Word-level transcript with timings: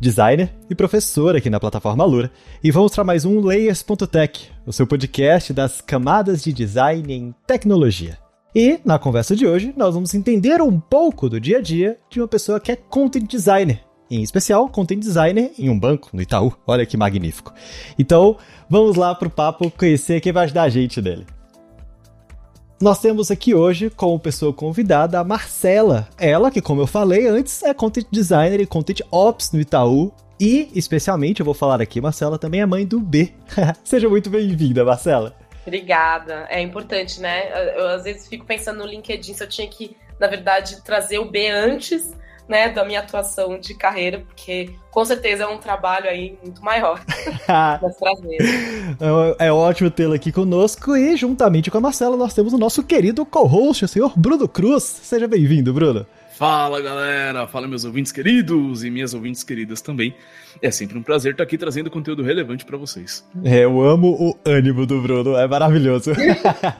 designer 0.00 0.52
e 0.68 0.74
professor 0.74 1.36
aqui 1.36 1.48
na 1.48 1.60
plataforma 1.60 2.04
Lura, 2.04 2.30
e 2.62 2.70
vamos 2.70 2.94
para 2.94 3.04
mais 3.04 3.24
um 3.24 3.40
Layers.tech, 3.40 4.50
o 4.66 4.72
seu 4.72 4.86
podcast 4.86 5.52
das 5.52 5.80
camadas 5.80 6.42
de 6.42 6.52
design 6.52 7.12
em 7.12 7.34
tecnologia. 7.46 8.18
E, 8.54 8.78
na 8.84 8.98
conversa 8.98 9.34
de 9.34 9.46
hoje, 9.46 9.74
nós 9.76 9.94
vamos 9.94 10.14
entender 10.14 10.62
um 10.62 10.78
pouco 10.78 11.28
do 11.28 11.40
dia 11.40 11.58
a 11.58 11.60
dia 11.60 11.98
de 12.08 12.20
uma 12.20 12.28
pessoa 12.28 12.60
que 12.60 12.70
é 12.70 12.76
content 12.76 13.28
designer, 13.28 13.80
em 14.10 14.22
especial 14.22 14.68
content 14.68 15.00
designer 15.00 15.52
em 15.58 15.68
um 15.68 15.78
banco, 15.78 16.10
no 16.12 16.22
Itaú. 16.22 16.52
Olha 16.66 16.86
que 16.86 16.96
magnífico. 16.96 17.52
Então, 17.98 18.36
vamos 18.70 18.94
lá 18.96 19.14
para 19.14 19.26
o 19.28 19.30
papo 19.30 19.70
conhecer 19.72 20.20
quem 20.20 20.32
vai 20.32 20.44
ajudar 20.44 20.62
a 20.62 20.68
gente 20.68 21.02
dele. 21.02 21.26
Nós 22.84 23.00
temos 23.00 23.30
aqui 23.30 23.54
hoje 23.54 23.88
como 23.88 24.20
pessoa 24.20 24.52
convidada 24.52 25.18
a 25.18 25.24
Marcela. 25.24 26.06
Ela, 26.18 26.50
que 26.50 26.60
como 26.60 26.82
eu 26.82 26.86
falei 26.86 27.26
antes, 27.26 27.62
é 27.62 27.72
content 27.72 28.06
designer 28.10 28.60
e 28.60 28.66
content 28.66 29.00
ops 29.10 29.52
no 29.52 29.58
Itaú. 29.58 30.12
E, 30.38 30.68
especialmente, 30.74 31.40
eu 31.40 31.46
vou 31.46 31.54
falar 31.54 31.80
aqui, 31.80 31.98
Marcela 31.98 32.38
também 32.38 32.60
é 32.60 32.66
mãe 32.66 32.84
do 32.84 33.00
B. 33.00 33.32
Seja 33.82 34.06
muito 34.06 34.28
bem-vinda, 34.28 34.84
Marcela. 34.84 35.34
Obrigada. 35.66 36.46
É 36.50 36.60
importante, 36.60 37.22
né? 37.22 37.48
Eu 37.74 37.88
às 37.88 38.04
vezes 38.04 38.28
fico 38.28 38.44
pensando 38.44 38.80
no 38.80 38.84
LinkedIn 38.86 39.32
se 39.32 39.42
eu 39.42 39.48
tinha 39.48 39.66
que, 39.66 39.96
na 40.20 40.26
verdade, 40.26 40.84
trazer 40.84 41.18
o 41.18 41.30
B 41.30 41.48
antes 41.48 42.12
né, 42.48 42.68
da 42.68 42.84
minha 42.84 43.00
atuação 43.00 43.58
de 43.58 43.74
carreira, 43.74 44.20
porque 44.26 44.70
com 44.90 45.04
certeza 45.04 45.44
é 45.44 45.46
um 45.46 45.58
trabalho 45.58 46.08
aí 46.08 46.38
muito 46.42 46.62
maior. 46.62 47.00
É, 49.38 49.46
é 49.46 49.52
ótimo 49.52 49.90
tê-lo 49.90 50.14
aqui 50.14 50.30
conosco 50.32 50.96
e, 50.96 51.16
juntamente 51.16 51.70
com 51.70 51.78
a 51.78 51.80
Marcela, 51.80 52.16
nós 52.16 52.34
temos 52.34 52.52
o 52.52 52.58
nosso 52.58 52.82
querido 52.82 53.24
co-host, 53.26 53.84
o 53.84 53.88
senhor 53.88 54.12
Bruno 54.16 54.48
Cruz. 54.48 54.82
Seja 54.82 55.26
bem-vindo, 55.26 55.72
Bruno. 55.72 56.06
Fala 56.36 56.80
galera, 56.80 57.46
fala 57.46 57.68
meus 57.68 57.84
ouvintes 57.84 58.10
queridos 58.10 58.82
e 58.82 58.90
minhas 58.90 59.14
ouvintes 59.14 59.44
queridas 59.44 59.80
também. 59.80 60.12
É 60.60 60.68
sempre 60.68 60.98
um 60.98 61.02
prazer 61.02 61.32
estar 61.32 61.44
aqui 61.44 61.56
trazendo 61.56 61.88
conteúdo 61.88 62.24
relevante 62.24 62.64
para 62.64 62.76
vocês. 62.76 63.24
É, 63.44 63.64
eu 63.64 63.80
amo 63.80 64.08
o 64.08 64.36
ânimo 64.44 64.84
do 64.84 65.00
Bruno, 65.00 65.36
é 65.36 65.46
maravilhoso. 65.46 66.10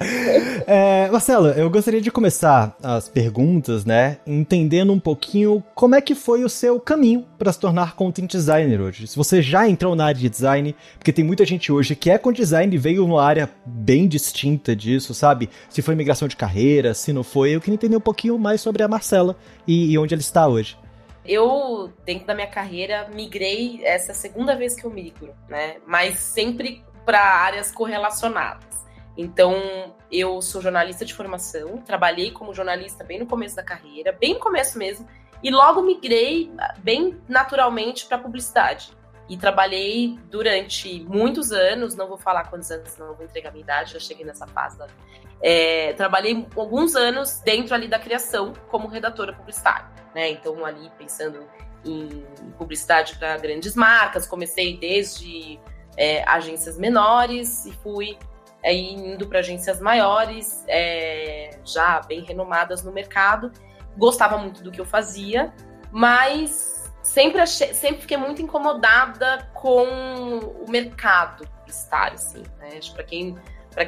é, 0.67 1.09
Marcelo, 1.09 1.49
eu 1.49 1.71
gostaria 1.71 2.01
de 2.01 2.11
começar 2.11 2.77
as 2.83 3.09
perguntas, 3.09 3.85
né, 3.85 4.19
entendendo 4.27 4.93
um 4.93 4.99
pouquinho 4.99 5.63
como 5.73 5.95
é 5.95 6.01
que 6.01 6.17
foi 6.17 6.43
o 6.43 6.49
seu 6.49 6.81
caminho 6.81 7.25
para 7.39 7.53
se 7.53 7.61
tornar 7.61 7.95
content 7.95 8.29
designer 8.29 8.81
hoje. 8.81 9.07
Se 9.07 9.17
você 9.17 9.41
já 9.41 9.69
entrou 9.69 9.95
na 9.95 10.07
área 10.07 10.21
de 10.21 10.29
design, 10.29 10.75
porque 10.99 11.13
tem 11.13 11.25
muita 11.25 11.45
gente 11.45 11.71
hoje 11.71 11.95
que 11.95 12.11
é 12.11 12.19
com 12.19 12.33
design 12.33 12.75
e 12.75 12.79
veio 12.79 13.07
numa 13.07 13.23
área 13.23 13.49
bem 13.65 14.09
distinta 14.09 14.75
disso, 14.75 15.15
sabe? 15.15 15.49
Se 15.69 15.81
foi 15.81 15.95
migração 15.95 16.27
de 16.27 16.35
carreira, 16.35 16.93
se 16.93 17.13
não 17.13 17.23
foi, 17.23 17.51
eu 17.51 17.61
queria 17.61 17.75
entender 17.75 17.97
um 17.97 18.01
pouquinho 18.01 18.37
mais 18.37 18.61
sobre 18.61 18.83
a 18.83 18.89
Marcela 18.89 19.37
e, 19.67 19.93
e 19.93 19.99
onde 19.99 20.15
ela 20.15 20.21
está 20.21 20.47
hoje. 20.47 20.79
Eu, 21.25 21.91
dentro 22.05 22.27
da 22.27 22.35
minha 22.35 22.47
carreira, 22.47 23.09
migrei, 23.15 23.81
essa 23.83 24.13
é 24.13 24.15
segunda 24.15 24.55
vez 24.55 24.75
que 24.75 24.85
eu 24.85 24.91
migro, 24.91 25.35
né? 25.49 25.77
Mas 25.87 26.19
sempre 26.19 26.85
para 27.05 27.19
áreas 27.19 27.71
correlacionadas. 27.71 28.85
Então, 29.17 29.95
eu 30.11 30.43
sou 30.43 30.61
jornalista 30.61 31.05
de 31.05 31.15
formação, 31.15 31.79
trabalhei 31.79 32.31
como 32.31 32.53
jornalista 32.53 33.05
bem 33.05 33.19
no 33.19 33.27
começo 33.27 33.57
da 33.57 33.63
carreira, 33.63 34.13
bem 34.13 34.35
no 34.35 34.41
começo 34.41 34.77
mesmo, 34.77 35.07
e 35.43 35.51
logo 35.51 35.83
migrei 35.83 36.51
bem 36.79 37.21
naturalmente 37.29 38.07
para 38.07 38.19
publicidade. 38.19 38.91
E 39.29 39.37
trabalhei 39.37 40.19
durante 40.31 41.01
muitos 41.09 41.51
anos, 41.51 41.95
não 41.95 42.07
vou 42.07 42.19
falar 42.19 42.49
quantos 42.51 42.71
anos, 42.71 42.97
não 42.99 43.15
vou 43.15 43.25
entregar 43.25 43.51
minha 43.51 43.63
idade, 43.63 43.95
já 43.95 43.99
cheguei 43.99 44.25
nessa 44.25 44.47
fase. 44.47 44.79
É, 45.43 45.95
trabalhei 45.95 46.47
alguns 46.57 46.95
anos 46.95 47.41
dentro 47.41 47.75
ali 47.75 47.89
da 47.89 47.99
criação 47.99 48.53
como 48.71 48.87
redatora 48.87 49.33
publicitária, 49.33 49.89
né? 50.15 50.31
Então 50.31 50.65
ali 50.65 50.91
pensando 50.99 51.47
em 51.85 52.25
publicidade 52.59 53.17
para 53.19 53.37
grandes 53.39 53.75
marcas, 53.75 54.27
comecei 54.27 54.77
desde 54.77 55.59
é, 55.97 56.23
agências 56.29 56.79
menores 56.79 57.67
e 57.67 57.73
fui 57.73 58.19
aí 58.65 58.95
indo 58.95 59.27
para 59.27 59.41
agências 59.41 59.81
maiores, 59.81 60.65
é, 60.67 61.59
já 61.65 62.01
bem 62.01 62.25
renomadas 62.25 62.83
no 62.83 62.93
mercado. 62.93 63.53
Gostava 63.97 64.39
muito 64.39 64.63
do 64.63 64.71
que 64.71 64.81
eu 64.81 64.87
fazia, 64.87 65.53
mas 65.93 66.74
sempre, 67.05 67.41
achei, 67.41 67.73
sempre 67.75 68.01
fiquei 68.01 68.17
muito 68.17 68.43
incomodada 68.43 69.49
com 69.55 69.85
o 69.85 70.69
mercado 70.69 71.47
publicitário, 71.59 72.15
assim, 72.15 72.43
né? 72.59 72.81
Para 72.93 73.05
quem, 73.05 73.39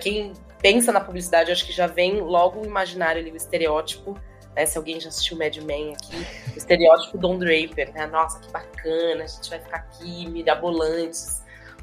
quem 0.01 0.33
pensa 0.61 0.93
na 0.93 1.01
publicidade, 1.01 1.51
acho 1.51 1.67
que 1.67 1.73
já 1.73 1.87
vem 1.87 2.21
logo 2.21 2.61
o 2.61 2.65
imaginário 2.65 3.21
ali, 3.21 3.33
o 3.33 3.37
estereótipo, 3.37 4.17
né? 4.55 4.67
Se 4.67 4.79
alguém 4.79 5.01
já 5.01 5.09
assistiu 5.09 5.37
Mad 5.37 5.57
Men 5.57 5.95
aqui, 5.95 6.27
o 6.55 6.59
estereótipo 6.59 7.19
Don 7.19 7.39
Draper, 7.39 7.93
né? 7.93 8.07
Nossa, 8.07 8.39
que 8.39 8.51
bacana, 8.53 9.25
a 9.25 9.27
gente 9.27 9.51
vai 9.51 9.59
ficar 9.59 9.79
aqui, 9.79 10.29
mirabolantes, 10.29 11.43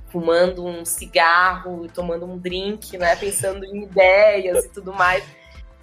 fumando 0.09 0.63
um 0.63 0.85
cigarro 0.85 1.85
e 1.85 1.89
tomando 1.89 2.25
um 2.25 2.37
drink, 2.37 2.97
né? 2.97 3.15
Pensando 3.15 3.65
em 3.65 3.83
ideias 3.83 4.65
e 4.65 4.69
tudo 4.69 4.93
mais. 4.93 5.23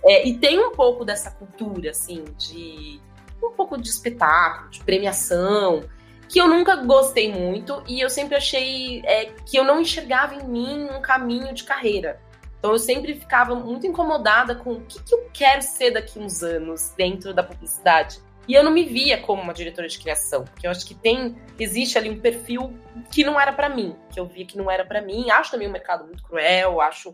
É, 0.04 0.26
e 0.26 0.38
tem 0.38 0.58
um 0.58 0.72
pouco 0.72 1.04
dessa 1.04 1.30
cultura, 1.32 1.90
assim, 1.90 2.24
de 2.38 3.00
um 3.48 3.52
pouco 3.52 3.80
de 3.80 3.88
espetáculo, 3.88 4.70
de 4.70 4.80
premiação, 4.80 5.84
que 6.28 6.40
eu 6.40 6.46
nunca 6.46 6.76
gostei 6.76 7.32
muito 7.32 7.82
e 7.88 8.00
eu 8.00 8.08
sempre 8.08 8.36
achei 8.36 9.02
é, 9.04 9.26
que 9.44 9.56
eu 9.56 9.64
não 9.64 9.80
enxergava 9.80 10.34
em 10.34 10.44
mim 10.46 10.88
um 10.90 11.00
caminho 11.00 11.52
de 11.52 11.64
carreira. 11.64 12.20
Então 12.58 12.72
eu 12.72 12.78
sempre 12.78 13.14
ficava 13.14 13.54
muito 13.54 13.86
incomodada 13.86 14.54
com 14.54 14.72
o 14.72 14.80
que, 14.82 15.02
que 15.02 15.14
eu 15.14 15.28
quero 15.32 15.62
ser 15.62 15.90
daqui 15.90 16.18
uns 16.18 16.42
anos 16.42 16.92
dentro 16.96 17.34
da 17.34 17.42
publicidade. 17.42 18.20
E 18.46 18.54
eu 18.54 18.62
não 18.62 18.70
me 18.70 18.84
via 18.84 19.20
como 19.20 19.42
uma 19.42 19.52
diretora 19.52 19.88
de 19.88 19.98
criação, 19.98 20.44
porque 20.44 20.66
eu 20.66 20.70
acho 20.70 20.86
que 20.86 20.94
tem 20.94 21.36
existe 21.58 21.98
ali 21.98 22.10
um 22.10 22.20
perfil 22.20 22.72
que 23.10 23.24
não 23.24 23.38
era 23.40 23.52
para 23.52 23.68
mim, 23.68 23.96
que 24.12 24.20
eu 24.20 24.26
via 24.26 24.44
que 24.46 24.56
não 24.56 24.70
era 24.70 24.84
para 24.84 25.00
mim. 25.00 25.30
Acho 25.30 25.50
também 25.52 25.68
o 25.68 25.72
mercado 25.72 26.04
muito 26.04 26.22
cruel, 26.22 26.80
acho 26.80 27.12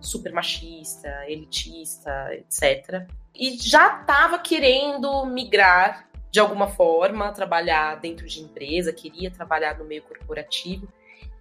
super 0.00 0.32
machista, 0.32 1.08
elitista, 1.26 2.28
etc 2.32 3.08
e 3.38 3.56
já 3.56 4.00
estava 4.00 4.38
querendo 4.38 5.24
migrar 5.24 6.08
de 6.30 6.40
alguma 6.40 6.68
forma, 6.68 7.32
trabalhar 7.32 7.96
dentro 7.96 8.26
de 8.26 8.40
empresa, 8.40 8.92
queria 8.92 9.30
trabalhar 9.30 9.78
no 9.78 9.84
meio 9.84 10.02
corporativo. 10.02 10.88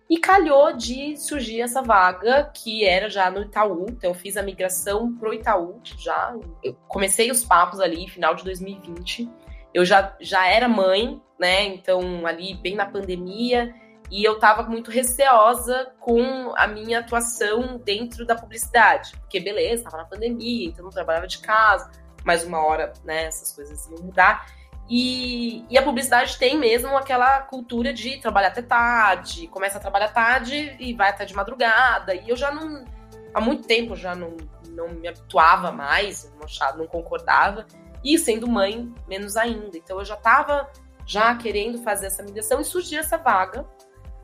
E 0.09 0.17
calhou 0.17 0.71
de 0.71 1.17
surgir 1.17 1.59
essa 1.59 1.81
vaga 1.81 2.49
que 2.53 2.85
era 2.85 3.09
já 3.09 3.29
no 3.29 3.41
Itaú. 3.41 3.87
Então 3.89 4.11
eu 4.11 4.15
fiz 4.15 4.37
a 4.37 4.43
migração 4.43 5.13
pro 5.17 5.33
Itaú 5.33 5.81
já. 5.83 6.33
Eu 6.63 6.73
comecei 6.87 7.29
os 7.29 7.43
papos 7.43 7.81
ali 7.81 8.07
final 8.07 8.33
de 8.33 8.45
2020. 8.45 9.29
Eu 9.73 9.83
já, 9.83 10.15
já 10.21 10.47
era 10.47 10.69
mãe, 10.69 11.21
né? 11.37 11.65
Então 11.65 12.25
ali 12.25 12.53
bem 12.53 12.75
na 12.75 12.85
pandemia 12.85 13.75
e 14.09 14.23
eu 14.23 14.33
estava 14.33 14.63
muito 14.63 14.89
receosa 14.89 15.91
com 15.99 16.53
a 16.55 16.67
minha 16.67 16.99
atuação 16.99 17.77
dentro 17.83 18.25
da 18.25 18.35
publicidade, 18.35 19.11
porque 19.19 19.39
beleza, 19.39 19.83
estava 19.83 19.97
na 19.97 20.05
pandemia, 20.05 20.69
então 20.69 20.85
não 20.85 20.91
trabalhava 20.91 21.27
de 21.27 21.39
casa, 21.39 21.91
mais 22.23 22.43
uma 22.43 22.59
hora, 22.59 22.93
né, 23.03 23.25
essas 23.25 23.51
coisas 23.53 23.87
iam 23.87 24.01
mudar. 24.03 24.45
E, 24.89 25.65
e, 25.69 25.77
a 25.77 25.83
publicidade 25.83 26.37
tem 26.37 26.57
mesmo 26.57 26.95
aquela 26.95 27.41
cultura 27.41 27.91
de 27.91 28.21
trabalhar 28.21 28.47
até 28.47 28.61
tarde, 28.61 29.47
começa 29.47 29.77
a 29.77 29.81
trabalhar 29.81 30.13
tarde 30.13 30.77
e 30.79 30.93
vai 30.93 31.09
até 31.09 31.25
de 31.25 31.35
madrugada. 31.35 32.15
E 32.15 32.29
eu 32.29 32.37
já 32.37 32.53
não, 32.53 32.85
há 33.33 33.41
muito 33.41 33.67
tempo 33.67 33.97
já 33.97 34.15
não, 34.15 34.37
não 34.69 34.87
me 34.87 35.05
habituava 35.09 35.73
mais, 35.73 36.31
não, 36.37 36.45
achava, 36.45 36.77
não 36.77 36.87
concordava. 36.87 37.67
E 38.01 38.17
sendo 38.17 38.47
mãe, 38.47 38.89
menos 39.09 39.35
ainda. 39.35 39.77
Então 39.77 39.99
eu 39.99 40.05
já 40.05 40.15
estava 40.15 40.71
já 41.05 41.35
querendo 41.35 41.79
fazer 41.83 42.07
essa 42.07 42.23
migração 42.23 42.61
e 42.61 42.63
surgiu 42.63 43.01
essa 43.01 43.17
vaga 43.17 43.65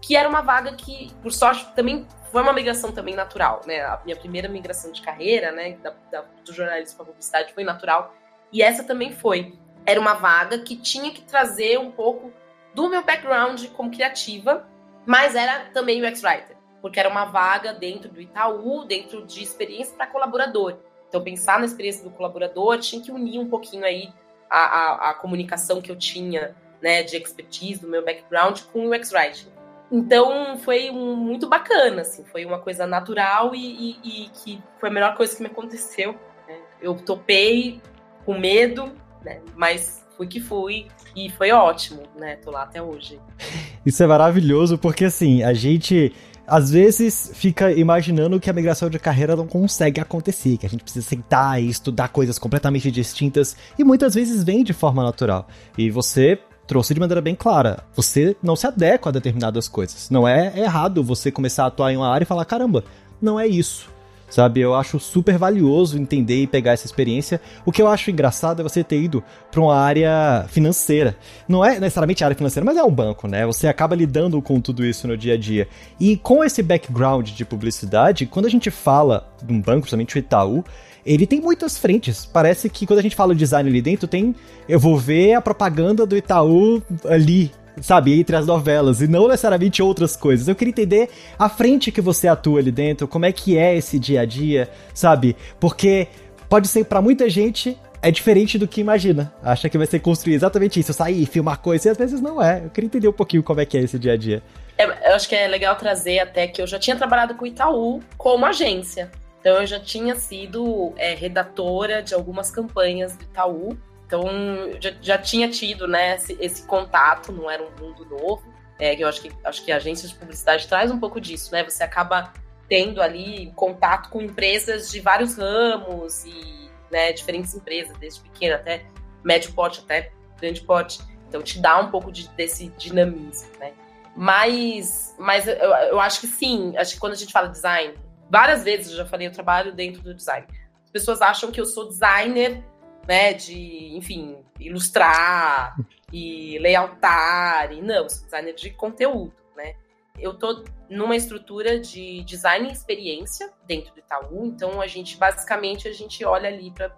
que 0.04 0.18
era 0.18 0.28
uma 0.28 0.42
vaga 0.42 0.74
que, 0.74 1.14
por 1.22 1.32
sorte, 1.32 1.66
também 1.74 2.06
foi 2.30 2.42
uma 2.42 2.52
migração 2.52 2.92
também 2.92 3.16
natural, 3.16 3.62
né? 3.66 3.80
A 3.84 4.02
minha 4.04 4.18
primeira 4.18 4.50
migração 4.50 4.92
de 4.92 5.02
carreira, 5.02 5.50
né, 5.54 5.78
da, 5.82 5.94
da, 6.12 6.26
do 6.44 6.52
jornalismo 6.52 6.98
para 6.98 7.06
publicidade 7.06 7.54
foi 7.54 7.64
natural. 7.64 8.14
E 8.52 8.62
essa 8.62 8.84
também 8.84 9.14
foi. 9.14 9.58
Era 9.86 10.02
uma 10.02 10.14
vaga 10.14 10.60
que 10.60 10.76
tinha 10.76 11.10
que 11.10 11.22
trazer 11.22 11.80
um 11.80 11.90
pouco 11.90 12.34
do 12.76 12.90
meu 12.90 13.02
background 13.02 13.66
como 13.68 13.92
criativa, 13.92 14.68
mas 15.06 15.36
era 15.36 15.70
também 15.74 16.06
UX 16.06 16.22
Writer, 16.22 16.58
porque 16.82 17.00
era 17.00 17.08
uma 17.08 17.24
vaga 17.24 17.72
dentro 17.72 18.12
do 18.12 18.20
Itaú, 18.20 18.84
dentro 18.84 19.26
de 19.26 19.42
experiência 19.42 19.96
para 19.96 20.08
colaborador. 20.08 20.80
Então, 21.08 21.24
pensar 21.24 21.60
na 21.60 21.66
experiência 21.66 22.04
do 22.04 22.10
colaborador 22.10 22.78
tinha 22.80 23.02
que 23.02 23.12
unir 23.12 23.40
um 23.40 23.48
pouquinho 23.48 23.86
aí 23.86 24.12
a, 24.50 24.60
a, 24.60 25.10
a 25.12 25.14
comunicação 25.14 25.82
que 25.82 25.90
eu 25.90 25.96
tinha, 25.96 26.54
né, 26.82 27.04
de 27.04 27.16
expertise, 27.16 27.80
do 27.80 27.88
meu 27.88 28.04
background, 28.04 28.60
com 28.74 28.88
o 28.88 28.94
UX 28.94 29.14
Writing. 29.14 29.53
Então 29.94 30.58
foi 30.58 30.90
um, 30.90 31.16
muito 31.16 31.48
bacana, 31.48 32.02
assim, 32.02 32.24
foi 32.24 32.44
uma 32.46 32.58
coisa 32.58 32.88
natural 32.88 33.54
e, 33.54 33.60
e, 33.60 34.00
e, 34.04 34.30
que 34.30 34.60
foi 34.80 34.90
a 34.90 34.92
melhor 34.92 35.16
coisa 35.16 35.36
que 35.36 35.44
me 35.44 35.48
aconteceu. 35.48 36.14
Né? 36.48 36.58
Eu 36.82 36.96
topei 36.96 37.80
com 38.26 38.40
medo, 38.40 38.92
né? 39.24 39.40
mas 39.56 40.04
fui 40.18 40.26
que 40.26 40.40
fui 40.40 40.88
e 41.16 41.30
foi 41.30 41.52
ótimo, 41.52 42.02
né? 42.18 42.38
Tô 42.38 42.50
lá 42.50 42.64
até 42.64 42.82
hoje. 42.82 43.20
Isso 43.86 44.02
é 44.02 44.08
maravilhoso 44.08 44.80
porque 44.80 45.06
assim, 45.06 45.44
a 45.44 45.54
gente 45.54 46.12
às 46.48 46.72
vezes 46.72 47.30
fica 47.36 47.72
imaginando 47.72 48.40
que 48.40 48.50
a 48.50 48.54
migração 48.54 48.90
de 48.90 48.98
carreira 48.98 49.36
não 49.36 49.46
consegue 49.46 50.02
acontecer, 50.02 50.58
que 50.58 50.66
a 50.66 50.70
gente 50.70 50.84
precisa 50.84 51.08
sentar 51.08 51.62
e 51.62 51.70
estudar 51.70 52.08
coisas 52.08 52.40
completamente 52.40 52.90
distintas 52.90 53.56
e 53.78 53.84
muitas 53.84 54.16
vezes 54.16 54.44
vem 54.44 54.64
de 54.64 54.74
forma 54.74 55.04
natural. 55.04 55.48
E 55.78 55.92
você 55.92 56.40
trouxe 56.68 56.94
de 56.94 57.00
maneira 57.00 57.22
bem 57.22 57.36
clara. 57.36 57.84
Você 57.96 58.36
não 58.42 58.56
se 58.56 58.66
adequa 58.66 59.10
a 59.10 59.14
determinadas 59.14 59.68
coisas. 59.68 60.10
Não 60.10 60.28
é 60.28 60.58
errado 60.60 61.04
você 61.04 61.32
começar 61.32 61.66
a 61.66 61.68
atuar 61.68 61.92
em 61.92 61.98
uma 61.98 62.10
área 62.10 62.24
e 62.24 62.28
falar: 62.28 62.46
caramba, 62.46 62.84
não 63.22 63.40
é 63.40 63.48
isso. 63.48 63.93
Sabe, 64.34 64.62
eu 64.62 64.74
acho 64.74 65.00
super 65.00 65.38
valioso 65.38 65.96
entender 65.96 66.42
e 66.42 66.48
pegar 66.48 66.72
essa 66.72 66.88
experiência. 66.88 67.40
O 67.64 67.72
que 67.72 67.80
eu 67.80 67.88
acho 67.88 68.10
engraçado 68.10 68.62
é 68.62 68.64
você 68.64 68.84
ter 68.84 69.00
ido 69.00 69.24
para 69.52 69.62
uma 69.62 69.78
área 69.78 70.48
financeira. 70.48 71.16
Não 71.48 71.64
é 71.64 71.80
necessariamente 71.80 72.24
área 72.24 72.36
financeira, 72.36 72.66
mas 72.66 72.76
é 72.76 72.84
um 72.84 72.90
banco, 72.90 73.28
né? 73.28 73.46
Você 73.46 73.68
acaba 73.68 73.96
lidando 73.96 74.42
com 74.42 74.60
tudo 74.60 74.84
isso 74.84 75.08
no 75.08 75.16
dia 75.16 75.36
a 75.36 75.38
dia. 75.38 75.68
E 76.00 76.18
com 76.18 76.44
esse 76.44 76.64
background 76.64 77.30
de 77.30 77.46
publicidade, 77.46 78.26
quando 78.26 78.48
a 78.48 78.50
gente 78.50 78.72
fala 78.72 79.32
de 79.44 79.54
um 79.54 79.62
banco, 79.62 79.82
principalmente 79.82 80.16
o 80.16 80.18
Itaú, 80.18 80.64
ele 81.06 81.28
tem 81.28 81.40
muitas 81.40 81.78
frentes. 81.78 82.26
Parece 82.26 82.72
que 82.72 82.88
quando 82.88 82.98
a 82.98 83.04
gente 83.04 83.16
fala 83.16 83.36
design 83.36 83.70
ali 83.70 83.84
dentro, 83.84 84.08
tem. 84.08 84.34
Eu 84.68 84.80
vou 84.80 84.98
ver 84.98 85.36
a 85.36 85.42
propaganda 85.42 86.08
do 86.08 86.18
Itaú 86.18 86.82
ali, 87.06 87.52
sabe, 87.82 88.20
entre 88.20 88.36
as 88.36 88.46
novelas, 88.46 89.02
e 89.02 89.08
não 89.08 89.28
necessariamente 89.28 89.82
outras 89.82 90.16
coisas. 90.16 90.48
Eu 90.48 90.56
queria 90.56 90.72
entender 90.72 91.10
a 91.38 91.50
frente 91.50 91.92
que 91.92 92.02
você 92.02 92.28
atua 92.28 92.60
ali 92.60 92.72
dentro, 92.72 93.08
como 93.08 93.26
é 93.26 93.32
que 93.32 93.58
é 93.58 93.76
esse 93.76 94.00
dia 94.00 94.22
a 94.22 94.26
dia, 94.26 94.70
sabe? 94.94 95.36
Porque 95.60 96.08
pode 96.50 96.68
ser 96.68 96.86
para 96.86 97.02
muita 97.02 97.30
gente 97.30 97.78
é 98.04 98.12
diferente 98.12 98.58
do 98.58 98.68
que 98.68 98.82
imagina. 98.82 99.34
Acha 99.42 99.70
que 99.70 99.78
vai 99.78 99.88
ser 99.88 100.00
construir 100.02 100.34
exatamente 100.34 100.78
isso, 100.78 100.92
sair, 100.92 101.26
filmar 101.26 101.60
coisas, 101.60 101.86
e 101.86 101.90
às 101.90 101.98
vezes 101.98 102.20
não 102.20 102.44
é. 102.44 102.62
Eu 102.66 102.70
queria 102.70 102.88
entender 102.88 103.08
um 103.08 103.14
pouquinho 103.14 103.42
como 103.42 103.62
é 103.62 103.66
que 103.66 103.78
é 103.78 103.82
esse 103.82 103.98
dia 103.98 104.12
a 104.12 104.18
dia. 104.18 104.44
É, 104.78 105.10
eu 105.10 105.16
acho 105.16 105.30
que 105.30 105.36
é 105.36 105.48
legal 105.48 105.74
trazer 105.78 106.20
até 106.20 106.46
que 106.46 106.62
eu 106.62 106.68
já 106.68 106.78
tinha 106.78 106.98
trabalhado 106.98 107.36
com 107.36 107.46
o 107.46 107.48
Itaú 107.48 108.02
como 108.18 108.46
agência. 108.46 109.10
Então 109.40 109.62
eu 109.62 109.66
já 109.66 109.80
tinha 109.80 110.16
sido 110.16 110.94
é, 110.98 111.14
redatora 111.14 112.04
de 112.04 112.14
algumas 112.14 112.52
campanhas 112.52 113.16
do 113.16 113.24
Itaú. 113.24 113.78
Então 114.14 114.80
já, 114.80 114.92
já 115.02 115.18
tinha 115.18 115.50
tido 115.50 115.88
né, 115.88 116.16
esse, 116.16 116.38
esse, 116.40 116.68
contato, 116.68 117.32
não 117.32 117.50
era 117.50 117.64
um 117.64 117.72
mundo 117.82 118.06
novo. 118.06 118.44
É, 118.78 118.94
eu 119.02 119.08
acho 119.08 119.22
que, 119.22 119.32
acho 119.44 119.66
que 119.66 119.72
a 119.72 119.78
agência 119.78 120.08
de 120.08 120.14
publicidade 120.14 120.68
traz 120.68 120.92
um 120.92 121.00
pouco 121.00 121.20
disso, 121.20 121.52
né? 121.52 121.64
Você 121.64 121.84
acaba 121.84 122.32
tendo 122.70 123.02
ali 123.02 123.52
contato 123.56 124.10
com 124.10 124.22
empresas 124.22 124.92
de 124.92 125.00
vários 125.00 125.38
ramos 125.38 126.26
e 126.26 126.70
né, 126.92 127.12
diferentes 127.12 127.56
empresas, 127.56 127.98
desde 127.98 128.22
pequeno 128.22 128.56
até 128.56 128.86
médio 129.24 129.52
porte, 129.54 129.80
até 129.80 130.12
grande 130.40 130.62
porte. 130.62 131.00
Então 131.28 131.42
te 131.42 131.60
dá 131.60 131.80
um 131.80 131.90
pouco 131.90 132.12
de, 132.12 132.28
desse 132.30 132.68
dinamismo, 132.78 133.50
né? 133.60 133.74
Mas, 134.16 135.16
mas 135.18 135.48
eu, 135.48 135.56
eu 135.56 136.00
acho 136.00 136.22
que 136.22 136.28
sim, 136.28 136.78
acho 136.78 136.94
que 136.94 137.00
quando 137.00 137.14
a 137.14 137.18
gente 137.18 137.34
fala 137.34 137.48
design, 137.48 137.96
várias 138.30 138.64
vezes 138.64 138.92
eu 138.92 138.98
já 138.98 139.06
falei, 139.08 139.26
eu 139.26 139.32
trabalho 139.32 139.74
dentro 139.74 140.04
do 140.04 140.14
design. 140.14 140.46
As 140.86 140.92
pessoas 140.92 141.20
acham 141.20 141.52
que 141.52 141.60
eu 141.60 141.66
sou 141.66 141.88
designer, 141.88 142.64
né, 143.08 143.34
de, 143.34 143.96
enfim, 143.96 144.38
ilustrar 144.60 145.76
e 146.12 146.58
layoutar, 146.60 147.74
e 147.74 147.82
não, 147.82 148.08
sou 148.10 148.24
designer 148.26 148.54
de 148.54 148.70
conteúdo, 148.72 149.34
né. 149.56 149.76
Eu 150.20 150.38
tô 150.38 150.64
numa 150.90 151.16
estrutura 151.16 151.80
de 151.80 152.24
design 152.24 152.70
e 152.70 152.72
experiência 152.72 153.52
dentro 153.66 153.94
do 153.94 154.00
Itaú, 154.00 154.46
então 154.46 154.80
a 154.80 154.88
gente, 154.88 155.18
basicamente, 155.18 155.88
a 155.88 155.94
gente 155.94 156.24
olha 156.24 156.50
ali 156.50 156.72
para 156.72 156.96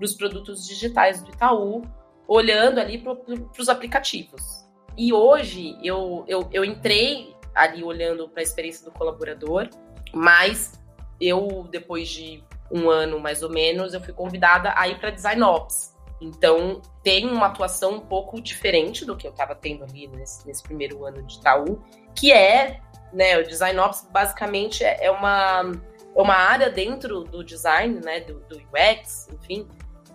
os 0.00 0.14
produtos 0.14 0.66
digitais 0.66 1.22
do 1.22 1.30
Itaú, 1.30 1.82
olhando 2.26 2.80
ali 2.80 2.98
para 2.98 3.16
os 3.58 3.68
aplicativos. 3.68 4.66
E 4.96 5.12
hoje 5.12 5.78
eu, 5.82 6.24
eu, 6.26 6.48
eu 6.52 6.64
entrei 6.64 7.34
ali 7.54 7.84
olhando 7.84 8.28
para 8.28 8.40
a 8.40 8.42
experiência 8.42 8.84
do 8.84 8.90
colaborador, 8.90 9.68
mas 10.12 10.72
eu, 11.20 11.66
depois 11.70 12.08
de 12.08 12.42
um 12.70 12.90
ano 12.90 13.20
mais 13.20 13.42
ou 13.42 13.50
menos, 13.50 13.94
eu 13.94 14.00
fui 14.00 14.12
convidada 14.12 14.72
a 14.76 14.88
ir 14.88 14.98
para 14.98 15.10
Design 15.10 15.42
Ops. 15.42 15.96
Então, 16.20 16.80
tem 17.02 17.26
uma 17.26 17.46
atuação 17.46 17.96
um 17.96 18.00
pouco 18.00 18.40
diferente 18.40 19.04
do 19.04 19.16
que 19.16 19.26
eu 19.26 19.30
estava 19.30 19.54
tendo 19.54 19.84
ali 19.84 20.06
nesse, 20.08 20.46
nesse, 20.46 20.62
primeiro 20.62 21.04
ano 21.04 21.22
de 21.22 21.36
Itaú, 21.36 21.82
que 22.14 22.32
é, 22.32 22.80
né, 23.12 23.38
o 23.38 23.46
Design 23.46 23.78
Ops 23.78 24.08
basicamente 24.10 24.82
é, 24.82 25.04
é 25.04 25.10
uma, 25.10 25.72
é 26.14 26.22
uma 26.22 26.34
área 26.34 26.70
dentro 26.70 27.22
do 27.24 27.44
design, 27.44 28.00
né, 28.02 28.20
do, 28.20 28.40
do 28.40 28.56
UX, 28.56 29.28
enfim, 29.30 29.68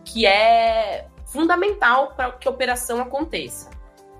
que 0.03 0.25
é 0.25 1.07
fundamental 1.27 2.15
para 2.15 2.31
que 2.31 2.47
a 2.47 2.51
operação 2.51 2.99
aconteça. 2.99 3.69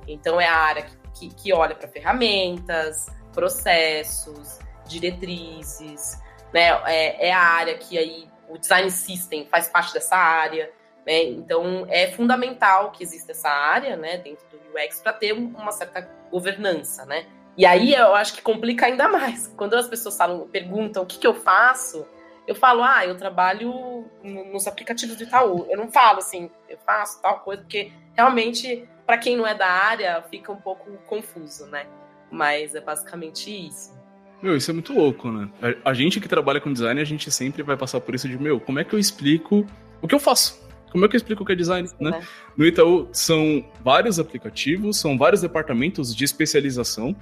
Então, 0.07 0.39
é 0.39 0.47
a 0.47 0.55
área 0.55 0.83
que, 0.83 0.97
que, 1.13 1.35
que 1.35 1.53
olha 1.53 1.75
para 1.75 1.87
ferramentas, 1.87 3.07
processos, 3.33 4.59
diretrizes, 4.87 6.19
né? 6.53 6.69
É, 6.85 7.29
é, 7.29 7.33
a 7.33 7.39
área 7.39 7.77
que 7.77 7.97
aí 7.97 8.27
o 8.49 8.57
design 8.57 8.89
system 8.91 9.47
faz 9.49 9.67
parte 9.67 9.93
dessa 9.93 10.15
área, 10.15 10.71
né? 11.05 11.23
Então 11.23 11.85
é 11.89 12.11
fundamental 12.11 12.91
que 12.91 13.03
exista 13.03 13.31
essa 13.31 13.49
área, 13.49 13.95
né, 13.95 14.17
dentro 14.17 14.45
do 14.49 14.57
UX 14.57 15.01
para 15.01 15.13
ter 15.13 15.33
uma 15.33 15.71
certa 15.71 16.01
governança, 16.29 17.05
né? 17.05 17.25
E 17.57 17.65
aí 17.65 17.93
eu 17.93 18.15
acho 18.15 18.33
que 18.33 18.41
complica 18.41 18.85
ainda 18.85 19.07
mais. 19.09 19.47
Quando 19.57 19.75
as 19.75 19.87
pessoas 19.87 20.15
falam, 20.15 20.47
perguntam 20.47 21.03
o 21.03 21.05
que, 21.05 21.19
que 21.19 21.27
eu 21.27 21.33
faço, 21.33 22.07
eu 22.47 22.55
falo, 22.55 22.83
ah, 22.83 23.05
eu 23.05 23.15
trabalho 23.15 24.05
nos 24.23 24.67
aplicativos 24.67 25.15
do 25.15 25.23
Itaú. 25.23 25.67
Eu 25.69 25.77
não 25.77 25.91
falo 25.91 26.19
assim, 26.19 26.49
eu 26.67 26.77
faço 26.85 27.21
tal 27.21 27.39
coisa, 27.41 27.61
porque 27.61 27.91
realmente, 28.15 28.87
para 29.05 29.17
quem 29.17 29.37
não 29.37 29.45
é 29.45 29.53
da 29.53 29.67
área, 29.67 30.21
fica 30.23 30.51
um 30.51 30.57
pouco 30.57 30.91
confuso, 31.07 31.65
né? 31.67 31.85
Mas 32.31 32.73
é 32.73 32.81
basicamente 32.81 33.49
isso. 33.67 34.00
Meu, 34.41 34.57
isso 34.57 34.71
é 34.71 34.73
muito 34.73 34.93
louco, 34.93 35.31
né? 35.31 35.49
A, 35.61 35.91
a, 35.91 35.93
gente 35.93 36.19
que 36.19 36.27
trabalha 36.27 36.59
com 36.59 36.73
design, 36.73 36.99
a 36.99 37.05
gente 37.05 37.29
sempre 37.31 37.61
vai 37.61 37.77
passar 37.77 38.01
por 38.01 38.15
isso 38.15 38.27
de, 38.27 38.37
meu, 38.37 38.59
como 38.59 38.79
é 38.79 38.83
que 38.83 38.93
eu 38.93 38.99
explico 38.99 39.65
o 40.01 40.07
que 40.07 40.15
eu 40.15 40.19
faço? 40.19 40.59
Como 40.91 41.05
é 41.05 41.07
que 41.07 41.15
eu 41.15 41.17
explico 41.17 41.43
o 41.43 41.45
que 41.45 41.53
é 41.53 41.55
design, 41.55 41.87
Sim, 41.87 41.95
né? 41.99 42.11
né? 42.11 42.21
No 42.57 42.65
Itaú, 42.65 43.07
são 43.13 43.63
vários 43.83 44.19
aplicativos, 44.19 44.97
são 44.97 45.17
vários 45.17 45.41
departamentos 45.41 46.15
de 46.15 46.25
especialização 46.25 47.15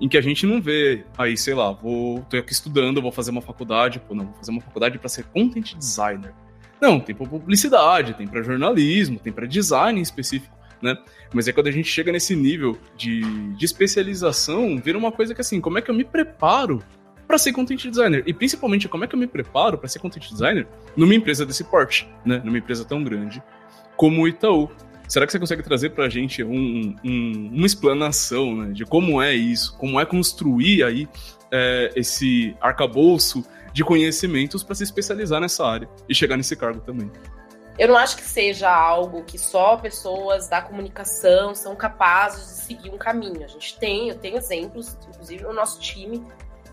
em 0.00 0.08
que 0.08 0.16
a 0.16 0.20
gente 0.20 0.46
não 0.46 0.60
vê 0.60 1.04
aí, 1.16 1.36
sei 1.36 1.54
lá, 1.54 1.70
vou 1.70 2.24
tô 2.28 2.36
aqui 2.36 2.52
estudando, 2.52 3.00
vou 3.00 3.12
fazer 3.12 3.30
uma 3.30 3.42
faculdade, 3.42 4.00
pô, 4.00 4.14
não, 4.14 4.24
vou 4.24 4.34
fazer 4.34 4.50
uma 4.50 4.60
faculdade 4.60 4.98
para 4.98 5.08
ser 5.08 5.24
content 5.24 5.76
designer. 5.76 6.34
Não, 6.80 6.98
tem 6.98 7.14
para 7.14 7.26
publicidade, 7.26 8.14
tem 8.14 8.26
para 8.26 8.42
jornalismo, 8.42 9.20
tem 9.20 9.32
para 9.32 9.46
design 9.46 10.00
específico 10.00 10.56
né? 10.82 10.96
Mas 11.32 11.48
é 11.48 11.52
quando 11.52 11.68
a 11.68 11.70
gente 11.70 11.88
chega 11.88 12.10
nesse 12.10 12.34
nível 12.34 12.76
de, 12.96 13.22
de 13.54 13.64
especialização, 13.64 14.78
vira 14.78 14.98
uma 14.98 15.12
coisa 15.12 15.34
que 15.34 15.40
assim, 15.40 15.60
como 15.60 15.78
é 15.78 15.82
que 15.82 15.90
eu 15.90 15.94
me 15.94 16.04
preparo 16.04 16.82
para 17.26 17.38
ser 17.38 17.52
content 17.52 17.86
designer? 17.88 18.22
E 18.26 18.34
principalmente, 18.34 18.88
como 18.88 19.04
é 19.04 19.06
que 19.06 19.14
eu 19.14 19.18
me 19.18 19.26
preparo 19.26 19.78
para 19.78 19.88
ser 19.88 20.00
content 20.00 20.28
designer 20.28 20.66
numa 20.96 21.14
empresa 21.14 21.46
desse 21.46 21.64
porte, 21.64 22.08
né? 22.24 22.42
Numa 22.44 22.58
empresa 22.58 22.84
tão 22.84 23.02
grande 23.02 23.42
como 23.96 24.22
o 24.22 24.28
Itaú. 24.28 24.68
Será 25.08 25.26
que 25.26 25.32
você 25.32 25.38
consegue 25.38 25.62
trazer 25.62 25.90
para 25.90 26.06
a 26.06 26.08
gente 26.08 26.42
um, 26.42 26.96
um, 27.04 27.50
uma 27.52 27.66
explanação 27.66 28.56
né, 28.56 28.72
de 28.72 28.84
como 28.84 29.20
é 29.20 29.34
isso, 29.34 29.76
como 29.76 30.00
é 30.00 30.06
construir 30.06 30.82
aí 30.82 31.06
é, 31.50 31.92
esse 31.94 32.56
arcabouço 32.60 33.44
de 33.74 33.84
conhecimentos 33.84 34.62
para 34.62 34.74
se 34.74 34.84
especializar 34.84 35.40
nessa 35.40 35.66
área 35.66 35.88
e 36.08 36.14
chegar 36.14 36.36
nesse 36.36 36.56
cargo 36.56 36.80
também? 36.80 37.10
Eu 37.78 37.88
não 37.88 37.96
acho 37.96 38.16
que 38.16 38.22
seja 38.22 38.70
algo 38.70 39.24
que 39.24 39.38
só 39.38 39.76
pessoas 39.76 40.48
da 40.48 40.60
comunicação 40.60 41.54
são 41.54 41.74
capazes 41.74 42.46
de 42.46 42.62
seguir 42.64 42.90
um 42.90 42.98
caminho. 42.98 43.44
A 43.44 43.48
gente 43.48 43.78
tem, 43.78 44.08
eu 44.08 44.14
tenho 44.14 44.36
exemplos, 44.36 44.96
inclusive 45.08 45.42
no 45.42 45.52
nosso 45.52 45.80
time, 45.80 46.26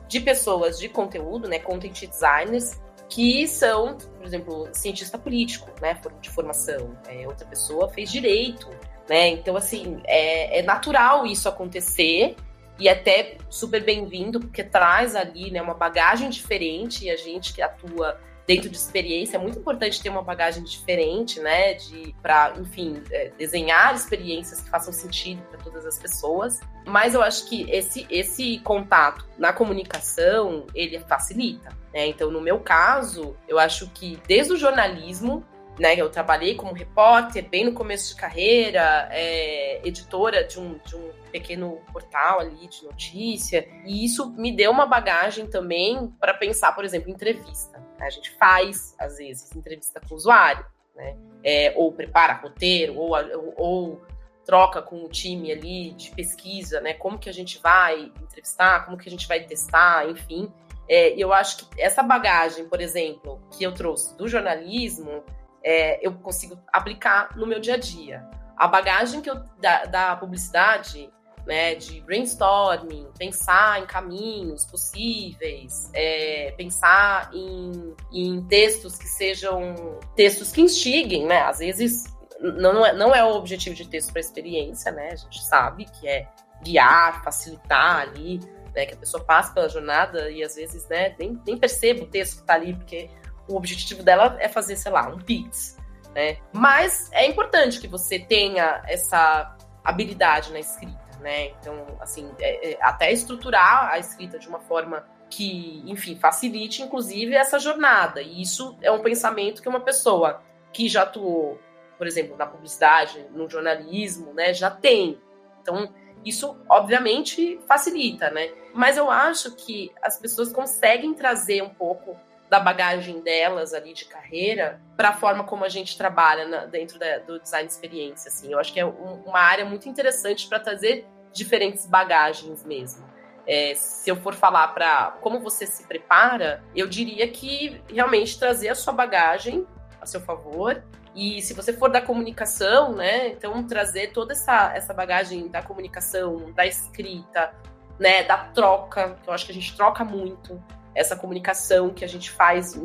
de 0.07 0.19
pessoas 0.19 0.77
de 0.77 0.89
conteúdo, 0.89 1.47
né, 1.47 1.59
content 1.59 2.05
designers, 2.05 2.79
que 3.07 3.47
são, 3.47 3.97
por 3.97 4.25
exemplo, 4.25 4.67
cientista 4.73 5.17
político, 5.17 5.69
né, 5.81 5.99
de 6.21 6.29
formação. 6.29 6.97
É, 7.07 7.25
outra 7.27 7.47
pessoa 7.47 7.89
fez 7.89 8.11
direito, 8.11 8.69
né? 9.07 9.29
Então, 9.29 9.55
assim, 9.55 10.01
é, 10.05 10.59
é 10.59 10.61
natural 10.61 11.25
isso 11.25 11.47
acontecer 11.49 12.35
e 12.77 12.87
até 12.87 13.37
super 13.49 13.83
bem-vindo, 13.83 14.39
porque 14.39 14.63
traz 14.63 15.15
ali, 15.15 15.51
né, 15.51 15.61
uma 15.61 15.73
bagagem 15.73 16.29
diferente 16.29 17.05
e 17.05 17.09
a 17.09 17.17
gente 17.17 17.53
que 17.53 17.61
atua 17.61 18.19
dentro 18.49 18.67
de 18.67 18.77
experiência, 18.77 19.37
é 19.37 19.39
muito 19.39 19.59
importante 19.59 20.01
ter 20.01 20.09
uma 20.09 20.23
bagagem 20.23 20.63
diferente, 20.63 21.39
né? 21.39 21.75
De 21.75 22.15
para, 22.19 22.55
enfim, 22.57 22.99
é, 23.11 23.31
desenhar 23.37 23.93
experiências 23.93 24.59
que 24.59 24.67
façam 24.71 24.91
sentido 24.91 25.39
para 25.51 25.59
todas 25.59 25.85
as 25.85 25.99
pessoas. 25.99 26.59
Mas 26.83 27.13
eu 27.13 27.21
acho 27.21 27.47
que 27.47 27.69
esse 27.69 28.07
esse 28.09 28.57
contato 28.63 29.23
na 29.37 29.53
comunicação 29.53 30.65
ele 30.73 30.99
facilita. 31.01 31.69
Né? 31.93 32.07
Então, 32.07 32.31
no 32.31 32.41
meu 32.41 32.59
caso, 32.59 33.37
eu 33.47 33.59
acho 33.59 33.87
que 33.91 34.19
desde 34.27 34.53
o 34.53 34.57
jornalismo 34.57 35.45
né, 35.79 35.95
eu 35.95 36.09
trabalhei 36.09 36.55
como 36.55 36.73
repórter 36.73 37.47
bem 37.47 37.65
no 37.65 37.73
começo 37.73 38.15
de 38.15 38.19
carreira, 38.19 39.09
é, 39.11 39.79
editora 39.87 40.43
de 40.43 40.59
um, 40.59 40.79
de 40.83 40.95
um 40.95 41.11
pequeno 41.31 41.79
portal 41.93 42.39
ali 42.39 42.67
de 42.67 42.83
notícia, 42.83 43.65
e 43.85 44.03
isso 44.03 44.31
me 44.31 44.51
deu 44.51 44.71
uma 44.71 44.87
bagagem 44.87 45.45
também 45.45 46.11
para 46.19 46.33
pensar, 46.33 46.73
por 46.73 46.83
exemplo, 46.83 47.11
entrevista. 47.11 47.88
A 47.99 48.09
gente 48.09 48.31
faz, 48.31 48.95
às 48.99 49.17
vezes, 49.17 49.55
entrevista 49.55 49.99
com 49.99 50.13
o 50.13 50.17
usuário, 50.17 50.65
né? 50.95 51.15
É, 51.43 51.73
ou 51.75 51.91
prepara 51.91 52.33
roteiro, 52.33 52.95
ou, 52.97 53.11
ou 53.55 54.01
troca 54.45 54.81
com 54.81 55.03
o 55.03 55.09
time 55.09 55.51
ali 55.51 55.91
de 55.91 56.11
pesquisa, 56.11 56.81
né? 56.81 56.93
Como 56.93 57.19
que 57.19 57.29
a 57.29 57.33
gente 57.33 57.59
vai 57.61 58.11
entrevistar, 58.21 58.85
como 58.85 58.97
que 58.97 59.07
a 59.07 59.11
gente 59.11 59.27
vai 59.27 59.41
testar, 59.41 60.09
enfim. 60.09 60.51
É, 60.87 61.09
eu 61.15 61.31
acho 61.31 61.57
que 61.57 61.81
essa 61.81 62.01
bagagem, 62.01 62.67
por 62.67 62.81
exemplo, 62.81 63.39
que 63.51 63.63
eu 63.63 63.71
trouxe 63.71 64.17
do 64.17 64.27
jornalismo, 64.27 65.23
é, 65.63 66.05
eu 66.05 66.13
consigo 66.13 66.57
aplicar 66.73 67.37
no 67.37 67.45
meu 67.45 67.59
dia 67.59 67.75
a 67.75 67.77
dia. 67.77 68.27
A 68.57 68.67
bagagem 68.67 69.21
que 69.21 69.29
eu 69.29 69.35
da, 69.59 69.85
da 69.85 70.15
publicidade, 70.15 71.11
né, 71.45 71.75
de 71.75 72.01
brainstorming, 72.01 73.07
pensar 73.17 73.81
em 73.81 73.85
caminhos 73.85 74.65
possíveis, 74.65 75.89
é, 75.93 76.53
pensar 76.57 77.31
em, 77.33 77.95
em 78.11 78.41
textos 78.43 78.97
que 78.97 79.07
sejam 79.07 79.99
textos 80.15 80.51
que 80.51 80.61
instiguem, 80.61 81.25
né? 81.25 81.41
Às 81.41 81.59
vezes 81.59 82.05
não 82.39 82.85
é, 82.85 82.93
não 82.93 83.13
é 83.13 83.23
o 83.23 83.35
objetivo 83.35 83.75
de 83.75 83.87
texto 83.87 84.11
para 84.11 84.19
experiência, 84.19 84.91
né? 84.91 85.09
A 85.11 85.15
gente 85.15 85.43
sabe 85.43 85.85
que 85.85 86.07
é 86.07 86.27
guiar, 86.63 87.23
facilitar 87.23 88.01
ali, 88.01 88.39
né? 88.75 88.85
Que 88.85 88.93
a 88.93 88.97
pessoa 88.97 89.23
passe 89.23 89.53
pela 89.53 89.67
jornada 89.67 90.29
e 90.29 90.43
às 90.43 90.55
vezes, 90.55 90.87
né, 90.87 91.15
nem, 91.19 91.41
nem 91.45 91.57
perceba 91.57 92.03
o 92.03 92.07
texto 92.07 92.35
que 92.35 92.41
está 92.41 92.53
ali, 92.53 92.73
porque 92.75 93.09
o 93.47 93.55
objetivo 93.55 94.03
dela 94.03 94.37
é 94.39 94.47
fazer, 94.47 94.75
sei 94.75 94.91
lá, 94.91 95.07
um 95.09 95.17
pix, 95.17 95.77
né? 96.13 96.37
Mas 96.53 97.09
é 97.11 97.25
importante 97.25 97.79
que 97.79 97.87
você 97.87 98.19
tenha 98.19 98.81
essa 98.87 99.57
habilidade 99.83 100.51
na 100.51 100.59
escrita, 100.59 100.98
né? 101.19 101.49
Então, 101.59 101.85
assim, 101.99 102.31
é, 102.39 102.71
é, 102.71 102.77
até 102.81 103.11
estruturar 103.11 103.91
a 103.91 103.99
escrita 103.99 104.39
de 104.39 104.47
uma 104.47 104.59
forma 104.59 105.05
que, 105.29 105.83
enfim, 105.85 106.15
facilite, 106.15 106.81
inclusive, 106.81 107.35
essa 107.35 107.59
jornada. 107.59 108.21
E 108.21 108.41
isso 108.41 108.77
é 108.81 108.91
um 108.91 109.01
pensamento 109.01 109.61
que 109.61 109.69
uma 109.69 109.81
pessoa 109.81 110.41
que 110.73 110.87
já 110.87 111.03
atuou, 111.03 111.59
por 111.97 112.07
exemplo, 112.07 112.35
na 112.35 112.45
publicidade, 112.45 113.27
no 113.31 113.49
jornalismo, 113.49 114.33
né, 114.33 114.53
já 114.53 114.71
tem. 114.71 115.19
Então, 115.61 115.93
isso, 116.25 116.57
obviamente, 116.69 117.59
facilita, 117.67 118.29
né? 118.29 118.51
Mas 118.73 118.97
eu 118.97 119.09
acho 119.09 119.55
que 119.55 119.91
as 120.01 120.19
pessoas 120.19 120.51
conseguem 120.51 121.13
trazer 121.13 121.61
um 121.61 121.69
pouco 121.69 122.17
da 122.49 122.59
bagagem 122.59 123.21
delas 123.21 123.73
ali 123.73 123.93
de 123.93 124.05
carreira 124.05 124.81
para 124.97 125.09
a 125.09 125.13
forma 125.13 125.43
como 125.43 125.63
a 125.63 125.69
gente 125.69 125.97
trabalha 125.97 126.47
na, 126.47 126.65
dentro 126.65 126.97
da, 126.97 127.19
do 127.19 127.39
design 127.39 127.67
experiência. 127.67 128.29
Assim. 128.29 128.51
Eu 128.51 128.59
acho 128.59 128.73
que 128.73 128.79
é 128.79 128.85
um, 128.85 129.21
uma 129.25 129.39
área 129.39 129.63
muito 129.63 129.87
interessante 129.87 130.47
para 130.47 130.59
trazer 130.59 131.05
diferentes 131.31 131.85
bagagens 131.85 132.65
mesmo. 132.65 133.07
É, 133.45 133.73
se 133.75 134.09
eu 134.09 134.15
for 134.15 134.33
falar 134.33 134.67
para 134.69 135.17
como 135.21 135.39
você 135.39 135.65
se 135.65 135.87
prepara, 135.87 136.63
eu 136.75 136.87
diria 136.87 137.27
que 137.27 137.81
realmente 137.87 138.37
trazer 138.37 138.69
a 138.69 138.75
sua 138.75 138.93
bagagem 138.93 139.65
a 140.01 140.05
seu 140.05 140.21
favor. 140.21 140.83
E 141.15 141.41
se 141.41 141.53
você 141.53 141.73
for 141.73 141.89
da 141.89 142.01
comunicação, 142.01 142.93
né, 142.93 143.29
então 143.29 143.65
trazer 143.65 144.11
toda 144.11 144.33
essa, 144.33 144.71
essa 144.75 144.93
bagagem 144.93 145.47
da 145.47 145.61
comunicação, 145.61 146.51
da 146.53 146.65
escrita, 146.65 147.53
né, 147.99 148.23
da 148.23 148.37
troca, 148.37 149.17
que 149.21 149.29
eu 149.29 149.33
acho 149.33 149.45
que 149.45 149.51
a 149.51 149.55
gente 149.55 149.75
troca 149.75 150.05
muito 150.05 150.61
essa 150.99 151.15
comunicação 151.15 151.91
que 151.91 152.03
a 152.03 152.07
gente 152.07 152.29
faz 152.29 152.77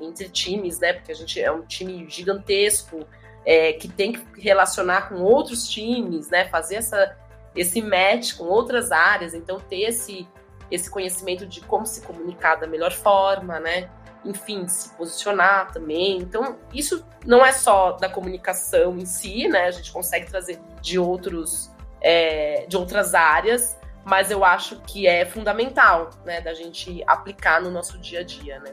entre 0.00 0.30
times, 0.30 0.80
né? 0.80 0.94
Porque 0.94 1.12
a 1.12 1.14
gente 1.14 1.38
é 1.38 1.52
um 1.52 1.60
time 1.60 2.08
gigantesco 2.08 3.06
é, 3.44 3.74
que 3.74 3.86
tem 3.88 4.12
que 4.12 4.40
relacionar 4.40 5.10
com 5.10 5.16
outros 5.16 5.68
times, 5.68 6.30
né? 6.30 6.48
Fazer 6.48 6.76
essa, 6.76 7.14
esse 7.54 7.82
match 7.82 8.38
com 8.38 8.44
outras 8.44 8.90
áreas, 8.90 9.34
então 9.34 9.60
ter 9.60 9.82
esse, 9.82 10.26
esse 10.70 10.90
conhecimento 10.90 11.44
de 11.44 11.60
como 11.60 11.84
se 11.84 12.00
comunicar 12.00 12.54
da 12.54 12.66
melhor 12.66 12.92
forma, 12.92 13.60
né? 13.60 13.90
Enfim, 14.24 14.66
se 14.66 14.88
posicionar 14.96 15.70
também. 15.70 16.16
Então, 16.16 16.56
isso 16.72 17.04
não 17.26 17.44
é 17.44 17.52
só 17.52 17.92
da 17.92 18.08
comunicação 18.08 18.96
em 18.96 19.04
si, 19.04 19.46
né? 19.46 19.64
A 19.64 19.70
gente 19.72 19.92
consegue 19.92 20.26
trazer 20.26 20.58
de 20.80 20.98
outros 20.98 21.70
é, 22.00 22.64
de 22.66 22.78
outras 22.78 23.14
áreas, 23.14 23.77
mas 24.08 24.30
eu 24.30 24.44
acho 24.44 24.80
que 24.86 25.06
é 25.06 25.26
fundamental, 25.26 26.10
né, 26.24 26.40
da 26.40 26.54
gente 26.54 27.02
aplicar 27.06 27.60
no 27.60 27.70
nosso 27.70 27.98
dia 27.98 28.20
a 28.20 28.22
dia, 28.22 28.58
né? 28.60 28.72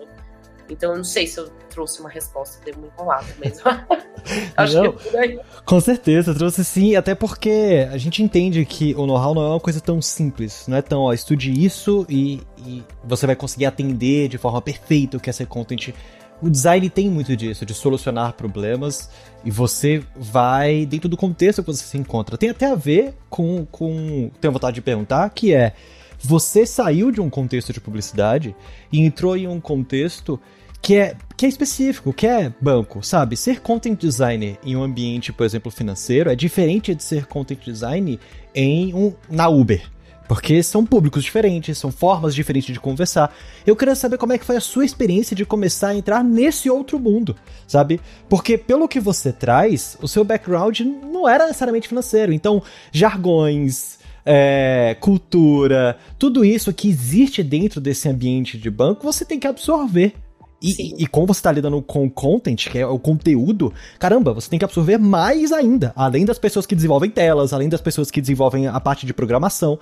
Então 0.70 0.92
eu 0.92 0.98
não 0.98 1.04
sei 1.04 1.28
se 1.28 1.40
eu 1.40 1.50
trouxe 1.70 2.00
uma 2.00 2.10
resposta, 2.10 2.64
deu 2.64 2.76
muito 2.78 2.94
enrolado 2.94 3.28
mesmo. 3.38 3.62
acho 4.58 4.82
não, 4.82 4.94
que 4.94 5.16
é 5.16 5.40
Com 5.64 5.80
certeza, 5.80 6.34
trouxe 6.34 6.66
sim, 6.66 6.96
até 6.96 7.14
porque 7.14 7.88
a 7.92 7.98
gente 7.98 8.24
entende 8.24 8.66
que 8.66 8.96
o 8.96 9.06
know-how 9.06 9.36
não 9.36 9.44
é 9.44 9.50
uma 9.50 9.60
coisa 9.60 9.80
tão 9.80 10.02
simples, 10.02 10.66
não 10.68 10.78
é 10.78 10.82
tão, 10.82 11.02
ó, 11.02 11.14
estude 11.14 11.52
isso 11.52 12.06
e, 12.10 12.42
e 12.66 12.84
você 13.04 13.28
vai 13.28 13.36
conseguir 13.36 13.66
atender 13.66 14.28
de 14.28 14.38
forma 14.38 14.62
perfeita 14.62 15.18
o 15.18 15.20
que 15.20 15.30
é 15.30 15.34
ser 15.34 15.46
content 15.46 15.94
o 16.42 16.50
design 16.50 16.90
tem 16.90 17.10
muito 17.10 17.36
disso, 17.36 17.66
de 17.66 17.74
solucionar 17.74 18.34
problemas, 18.34 19.10
e 19.44 19.52
você 19.52 20.04
vai 20.16 20.86
dentro 20.86 21.08
do 21.08 21.18
contexto 21.18 21.64
que 21.64 21.72
você 21.72 21.84
se 21.84 21.98
encontra. 21.98 22.38
Tem 22.38 22.50
até 22.50 22.72
a 22.72 22.76
ver 22.76 23.14
com. 23.30 23.66
com 23.72 24.30
tenho 24.42 24.54
vontade 24.54 24.76
de 24.76 24.82
perguntar, 24.82 25.30
que 25.30 25.54
é. 25.54 25.74
Você 26.18 26.66
saiu 26.66 27.12
de 27.12 27.22
um 27.22 27.30
contexto 27.30 27.74
de 27.74 27.80
publicidade 27.80 28.56
e 28.92 29.02
entrou 29.02 29.36
em 29.36 29.48
um 29.48 29.60
contexto 29.60 30.40
que 30.82 30.96
é, 30.96 31.16
que 31.36 31.46
é 31.46 31.50
específico, 31.50 32.14
que 32.14 32.26
é 32.26 32.54
banco, 32.62 33.04
sabe? 33.04 33.36
Ser 33.36 33.60
content 33.60 34.00
designer 34.00 34.58
em 34.64 34.76
um 34.76 34.84
ambiente, 34.84 35.34
por 35.34 35.46
exemplo, 35.46 35.72
financeiro 35.72 36.30
é 36.30 36.36
diferente 36.36 36.96
de 36.96 37.04
ser 37.04 37.26
content 37.26 37.60
designer 37.64 38.20
em 38.54 38.94
um, 38.94 39.14
na 39.30 39.50
Uber. 39.50 39.95
Porque 40.28 40.64
são 40.64 40.86
públicos 40.86 41.24
diferentes, 41.24 41.78
são 41.78 41.92
formas 41.92 42.34
diferentes 42.34 42.74
de 42.74 42.80
conversar. 42.80 43.34
Eu 43.66 43.76
queria 43.76 43.96
saber 43.96 44.18
como 44.18 44.34
é 44.34 44.38
que 44.38 44.46
foi 44.46 44.58
a 44.58 44.62
sua 44.62 44.86
experiência 44.86 45.36
de 45.36 45.46
começar 45.46 45.90
a 45.90 45.96
entrar 45.96 46.24
nesse 46.24 46.70
outro 46.70 47.00
mundo, 47.00 47.36
sabe? 47.68 48.02
Porque 48.28 48.58
pelo 48.58 48.88
que 48.88 49.00
você 49.00 49.32
traz, 49.32 49.98
o 50.02 50.08
seu 50.08 50.24
background 50.24 50.80
não 50.80 51.30
era 51.30 51.46
necessariamente 51.46 51.88
financeiro. 51.88 52.34
Então, 52.34 52.62
jargões, 52.92 54.00
é, 54.26 54.98
cultura, 55.00 55.98
tudo 56.18 56.44
isso 56.44 56.74
que 56.74 56.90
existe 56.90 57.44
dentro 57.44 57.80
desse 57.80 58.10
ambiente 58.10 58.58
de 58.58 58.70
banco, 58.72 59.04
você 59.04 59.24
tem 59.24 59.40
que 59.40 59.48
absorver. 59.48 60.14
E, 60.62 61.04
e, 61.04 61.08
como 61.08 61.28
você 61.28 61.40
está 61.40 61.52
lidando 61.52 61.82
com 61.82 62.06
o 62.06 62.10
content, 62.10 62.70
que 62.70 62.80
é 62.80 62.88
o 62.88 62.98
conteúdo, 62.98 63.74
caramba, 64.00 64.34
você 64.34 64.50
tem 64.50 64.58
que 64.58 64.66
absorver 64.66 64.98
mais 64.98 65.52
ainda. 65.52 65.94
Além 65.96 66.26
das 66.26 66.40
pessoas 66.40 66.66
que 66.66 66.76
desenvolvem 66.76 67.10
telas, 67.10 67.54
além 67.54 67.70
das 67.70 67.82
pessoas 67.82 68.10
que 68.10 68.22
desenvolvem 68.22 68.68
a 68.68 68.80
parte 68.80 69.06
de 69.06 69.14
programação. 69.14 69.78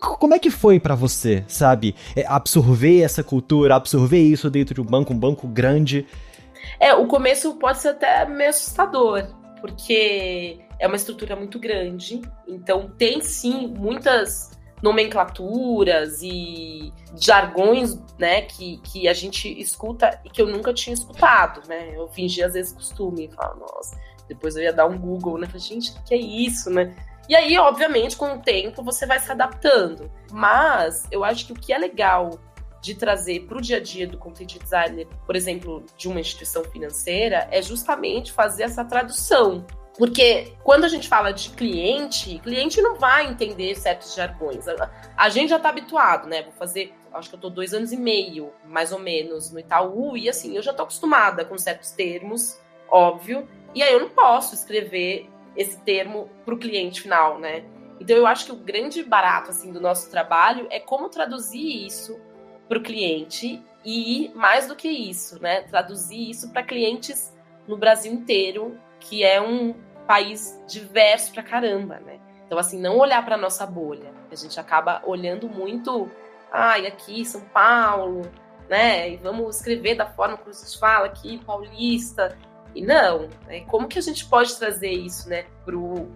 Como 0.00 0.34
é 0.34 0.38
que 0.38 0.50
foi 0.50 0.80
para 0.80 0.94
você, 0.94 1.44
sabe? 1.46 1.94
É, 2.14 2.26
absorver 2.26 3.00
essa 3.00 3.22
cultura, 3.22 3.76
absorver 3.76 4.20
isso 4.20 4.50
dentro 4.50 4.74
de 4.74 4.80
um 4.80 4.84
banco, 4.84 5.12
um 5.12 5.18
banco 5.18 5.46
grande. 5.46 6.06
É, 6.80 6.92
o 6.94 7.06
começo 7.06 7.54
pode 7.54 7.78
ser 7.78 7.88
até 7.88 8.26
meio 8.26 8.50
assustador, 8.50 9.28
porque 9.60 10.58
é 10.78 10.86
uma 10.86 10.96
estrutura 10.96 11.36
muito 11.36 11.58
grande. 11.58 12.20
Então 12.46 12.90
tem 12.98 13.20
sim 13.20 13.68
muitas 13.68 14.55
nomenclaturas 14.86 16.22
e 16.22 16.92
jargões, 17.20 17.98
né, 18.16 18.42
que, 18.42 18.78
que 18.78 19.08
a 19.08 19.12
gente 19.12 19.48
escuta 19.60 20.20
e 20.24 20.30
que 20.30 20.40
eu 20.40 20.46
nunca 20.46 20.72
tinha 20.72 20.94
escutado, 20.94 21.66
né? 21.66 21.92
Eu 21.92 22.06
fingi 22.06 22.40
às 22.40 22.52
vezes 22.52 22.72
costume, 22.72 23.28
falar, 23.34 23.56
nossa, 23.56 23.98
depois 24.28 24.54
eu 24.54 24.62
ia 24.62 24.72
dar 24.72 24.86
um 24.86 24.96
Google, 24.96 25.38
né? 25.38 25.46
Falei, 25.48 25.60
gente, 25.60 25.90
o 25.90 26.04
que 26.04 26.14
é 26.14 26.16
isso, 26.16 26.70
né? 26.70 26.94
E 27.28 27.34
aí, 27.34 27.58
obviamente, 27.58 28.16
com 28.16 28.34
o 28.34 28.38
tempo 28.38 28.84
você 28.84 29.04
vai 29.04 29.18
se 29.18 29.32
adaptando. 29.32 30.08
Mas 30.30 31.04
eu 31.10 31.24
acho 31.24 31.46
que 31.46 31.52
o 31.52 31.56
que 31.56 31.72
é 31.72 31.78
legal 31.78 32.38
de 32.80 32.94
trazer 32.94 33.40
para 33.40 33.58
o 33.58 33.60
dia 33.60 33.78
a 33.78 33.80
dia 33.80 34.06
do 34.06 34.16
content 34.16 34.56
designer, 34.56 35.08
por 35.26 35.34
exemplo, 35.34 35.84
de 35.96 36.06
uma 36.06 36.20
instituição 36.20 36.62
financeira, 36.62 37.48
é 37.50 37.60
justamente 37.60 38.30
fazer 38.30 38.62
essa 38.62 38.84
tradução 38.84 39.66
porque 39.98 40.52
quando 40.62 40.84
a 40.84 40.88
gente 40.88 41.08
fala 41.08 41.32
de 41.32 41.50
cliente, 41.50 42.38
cliente 42.40 42.82
não 42.82 42.96
vai 42.96 43.26
entender 43.26 43.74
certos 43.74 44.14
jargões. 44.14 44.66
A, 45.16 45.28
gente 45.28 45.50
já 45.50 45.56
está 45.56 45.70
habituado, 45.70 46.28
né? 46.28 46.42
Vou 46.42 46.52
fazer, 46.52 46.94
acho 47.14 47.30
que 47.30 47.34
eu 47.34 47.38
estou 47.38 47.50
dois 47.50 47.72
anos 47.72 47.92
e 47.92 47.96
meio, 47.96 48.52
mais 48.66 48.92
ou 48.92 48.98
menos, 48.98 49.50
no 49.50 49.58
Itaú, 49.58 50.16
e 50.16 50.28
assim, 50.28 50.54
eu 50.54 50.62
já 50.62 50.70
estou 50.70 50.84
acostumada 50.84 51.44
com 51.44 51.56
certos 51.56 51.92
termos, 51.92 52.60
óbvio, 52.88 53.48
e 53.74 53.82
aí 53.82 53.92
eu 53.92 54.00
não 54.00 54.10
posso 54.10 54.54
escrever 54.54 55.30
esse 55.56 55.80
termo 55.80 56.28
para 56.44 56.54
o 56.54 56.58
cliente 56.58 57.00
final, 57.00 57.38
né? 57.38 57.64
Então 57.98 58.14
eu 58.14 58.26
acho 58.26 58.44
que 58.44 58.52
o 58.52 58.56
grande 58.56 59.02
barato 59.02 59.50
assim 59.50 59.72
do 59.72 59.80
nosso 59.80 60.10
trabalho 60.10 60.66
é 60.70 60.78
como 60.78 61.08
traduzir 61.08 61.86
isso 61.86 62.20
para 62.68 62.78
o 62.78 62.82
cliente 62.82 63.62
e 63.82 64.30
mais 64.34 64.66
do 64.66 64.76
que 64.76 64.88
isso, 64.88 65.40
né? 65.40 65.62
Traduzir 65.62 66.28
isso 66.30 66.50
para 66.50 66.62
clientes 66.62 67.34
no 67.66 67.76
Brasil 67.76 68.12
inteiro, 68.12 68.78
que 69.08 69.24
é 69.24 69.40
um, 69.40 69.74
país 70.06 70.62
diverso 70.66 71.32
pra 71.32 71.42
caramba, 71.42 71.98
né? 71.98 72.18
Então, 72.46 72.58
assim, 72.58 72.80
não 72.80 72.96
olhar 72.96 73.24
para 73.24 73.36
nossa 73.36 73.66
bolha. 73.66 74.12
A 74.30 74.34
gente 74.34 74.58
acaba 74.58 75.02
olhando 75.04 75.48
muito, 75.48 76.08
ai, 76.50 76.86
ah, 76.86 76.88
aqui 76.88 77.24
São 77.24 77.40
Paulo, 77.40 78.22
né? 78.68 79.10
E 79.10 79.16
vamos 79.16 79.56
escrever 79.56 79.96
da 79.96 80.06
forma 80.06 80.38
que 80.38 80.48
a 80.48 80.52
gente 80.52 80.78
fala 80.78 81.06
aqui, 81.06 81.38
paulista. 81.44 82.38
E 82.74 82.82
não, 82.82 83.28
né? 83.46 83.60
como 83.62 83.88
que 83.88 83.98
a 83.98 84.02
gente 84.02 84.26
pode 84.26 84.54
trazer 84.56 84.90
isso, 84.90 85.28
né, 85.30 85.46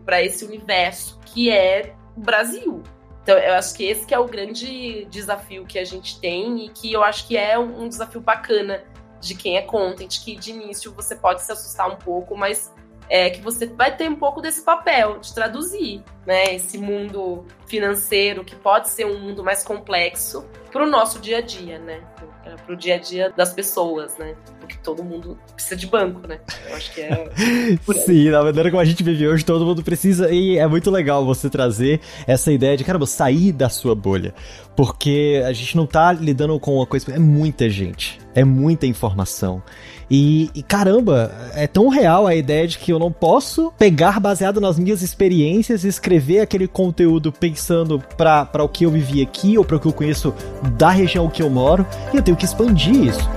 para 0.05 0.23
esse 0.23 0.45
universo 0.45 1.19
que 1.25 1.51
é 1.51 1.95
o 2.15 2.21
Brasil? 2.21 2.83
Então, 3.23 3.37
eu 3.39 3.55
acho 3.55 3.75
que 3.75 3.85
esse 3.85 4.07
que 4.07 4.15
é 4.15 4.19
o 4.19 4.27
grande 4.27 5.07
desafio 5.07 5.65
que 5.65 5.79
a 5.79 5.85
gente 5.85 6.21
tem 6.21 6.67
e 6.67 6.69
que 6.69 6.93
eu 6.93 7.03
acho 7.03 7.27
que 7.27 7.37
é 7.37 7.59
um, 7.59 7.85
um 7.85 7.89
desafio 7.89 8.21
bacana 8.21 8.85
de 9.21 9.35
quem 9.35 9.57
é 9.57 9.63
content, 9.63 10.23
que 10.23 10.37
de 10.37 10.51
início 10.51 10.93
você 10.93 11.17
pode 11.17 11.41
se 11.43 11.51
assustar 11.51 11.91
um 11.91 11.97
pouco, 11.97 12.37
mas 12.37 12.71
é 13.11 13.29
que 13.29 13.43
você 13.43 13.67
vai 13.67 13.95
ter 13.95 14.09
um 14.09 14.15
pouco 14.15 14.41
desse 14.41 14.63
papel 14.63 15.19
de 15.19 15.35
traduzir, 15.35 16.01
né, 16.25 16.55
esse 16.55 16.79
mundo 16.79 17.45
financeiro 17.67 18.45
que 18.45 18.55
pode 18.55 18.89
ser 18.89 19.05
um 19.05 19.19
mundo 19.19 19.43
mais 19.43 19.65
complexo 19.65 20.47
para 20.71 20.85
o 20.85 20.87
nosso 20.89 21.19
dia 21.19 21.39
a 21.39 21.41
dia, 21.41 21.81
né, 21.81 22.01
para 22.65 22.73
o 22.73 22.77
dia 22.77 22.95
a 22.95 22.99
dia 22.99 23.33
das 23.37 23.53
pessoas, 23.53 24.17
né, 24.17 24.37
porque 24.61 24.77
todo 24.77 25.03
mundo 25.03 25.37
precisa 25.53 25.75
de 25.75 25.89
banco, 25.89 26.25
né. 26.29 26.39
Eu 26.69 26.77
acho 26.77 26.95
que 26.95 27.01
é. 27.01 27.29
Sim, 28.07 28.31
na 28.31 28.45
maneira 28.45 28.71
como 28.71 28.81
a 28.81 28.85
gente 28.85 29.03
vive 29.03 29.27
hoje, 29.27 29.45
todo 29.45 29.67
mundo 29.67 29.83
precisa 29.83 30.31
e 30.31 30.57
é 30.57 30.67
muito 30.69 30.89
legal 30.89 31.27
você 31.27 31.51
trazer 31.51 32.01
essa 32.29 32.53
ideia 32.53 32.77
de 32.77 32.85
caramba 32.85 33.07
sair 33.07 33.51
da 33.51 33.69
sua 33.69 33.97
bolha, 33.97 34.33
porque 34.77 35.43
a 35.45 35.53
gente 35.53 35.77
não 35.77 35.85
tá 35.85 36.13
lidando 36.13 36.61
com 36.61 36.77
uma 36.77 36.87
coisa, 36.87 37.13
é 37.13 37.19
muita 37.19 37.69
gente, 37.69 38.20
é 38.35 38.45
muita 38.45 38.87
informação. 38.87 39.63
E, 40.11 40.51
e, 40.55 40.63
caramba, 40.63 41.33
é 41.55 41.67
tão 41.67 41.89
real 41.89 42.27
a 42.27 42.35
ideia 42.35 42.67
de 42.67 42.79
que 42.79 42.93
eu 42.93 42.99
não 42.99 43.13
posso 43.13 43.73
pegar 43.79 44.19
baseado 44.19 44.61
nas 44.61 44.79
minhas 44.79 45.03
experiências 45.03 45.85
e 45.85 45.89
escrever 45.89 46.41
aquele 46.41 46.67
conteúdo 46.67 47.33
pensando 47.33 48.03
para 48.17 48.65
o 48.65 48.69
que 48.69 48.85
eu 48.85 48.91
vivi 48.91 49.23
aqui 49.23 49.57
ou 49.57 49.65
para 49.65 49.77
o 49.77 49.81
que 49.81 49.87
eu 49.87 49.93
conheço 49.93 50.35
da 50.77 50.91
região 50.91 51.31
que 51.31 51.43
eu 51.43 51.49
moro, 51.49 51.87
e 52.13 52.17
eu 52.17 52.23
tenho 52.23 52.37
que 52.37 52.45
expandir 52.45 53.05
isso. 53.05 53.31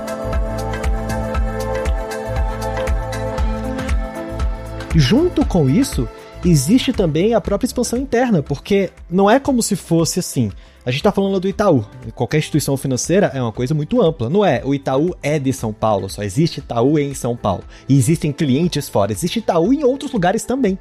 Junto 4.95 5.45
com 5.45 5.69
isso, 5.69 6.07
existe 6.45 6.93
também 6.93 7.33
a 7.33 7.41
própria 7.41 7.67
expansão 7.67 7.97
interna, 7.99 8.43
porque 8.43 8.91
não 9.09 9.29
é 9.29 9.39
como 9.39 9.61
se 9.61 9.75
fosse 9.75 10.19
assim. 10.19 10.51
A 10.85 10.91
gente 10.91 10.99
está 10.99 11.11
falando 11.11 11.39
do 11.39 11.47
Itaú. 11.47 11.85
Qualquer 12.13 12.39
instituição 12.39 12.75
financeira 12.75 13.31
é 13.33 13.41
uma 13.41 13.53
coisa 13.53 13.73
muito 13.73 14.01
ampla. 14.01 14.29
Não 14.29 14.43
é? 14.43 14.61
O 14.65 14.73
Itaú 14.73 15.15
é 15.23 15.39
de 15.39 15.53
São 15.53 15.71
Paulo, 15.71 16.09
só 16.09 16.23
existe 16.23 16.59
Itaú 16.59 16.99
em 16.99 17.13
São 17.13 17.37
Paulo. 17.37 17.63
E 17.87 17.97
existem 17.97 18.33
clientes 18.33 18.89
fora. 18.89 19.11
Existe 19.11 19.39
Itaú 19.39 19.73
em 19.73 19.83
outros 19.83 20.11
lugares 20.11 20.43
também. 20.43 20.77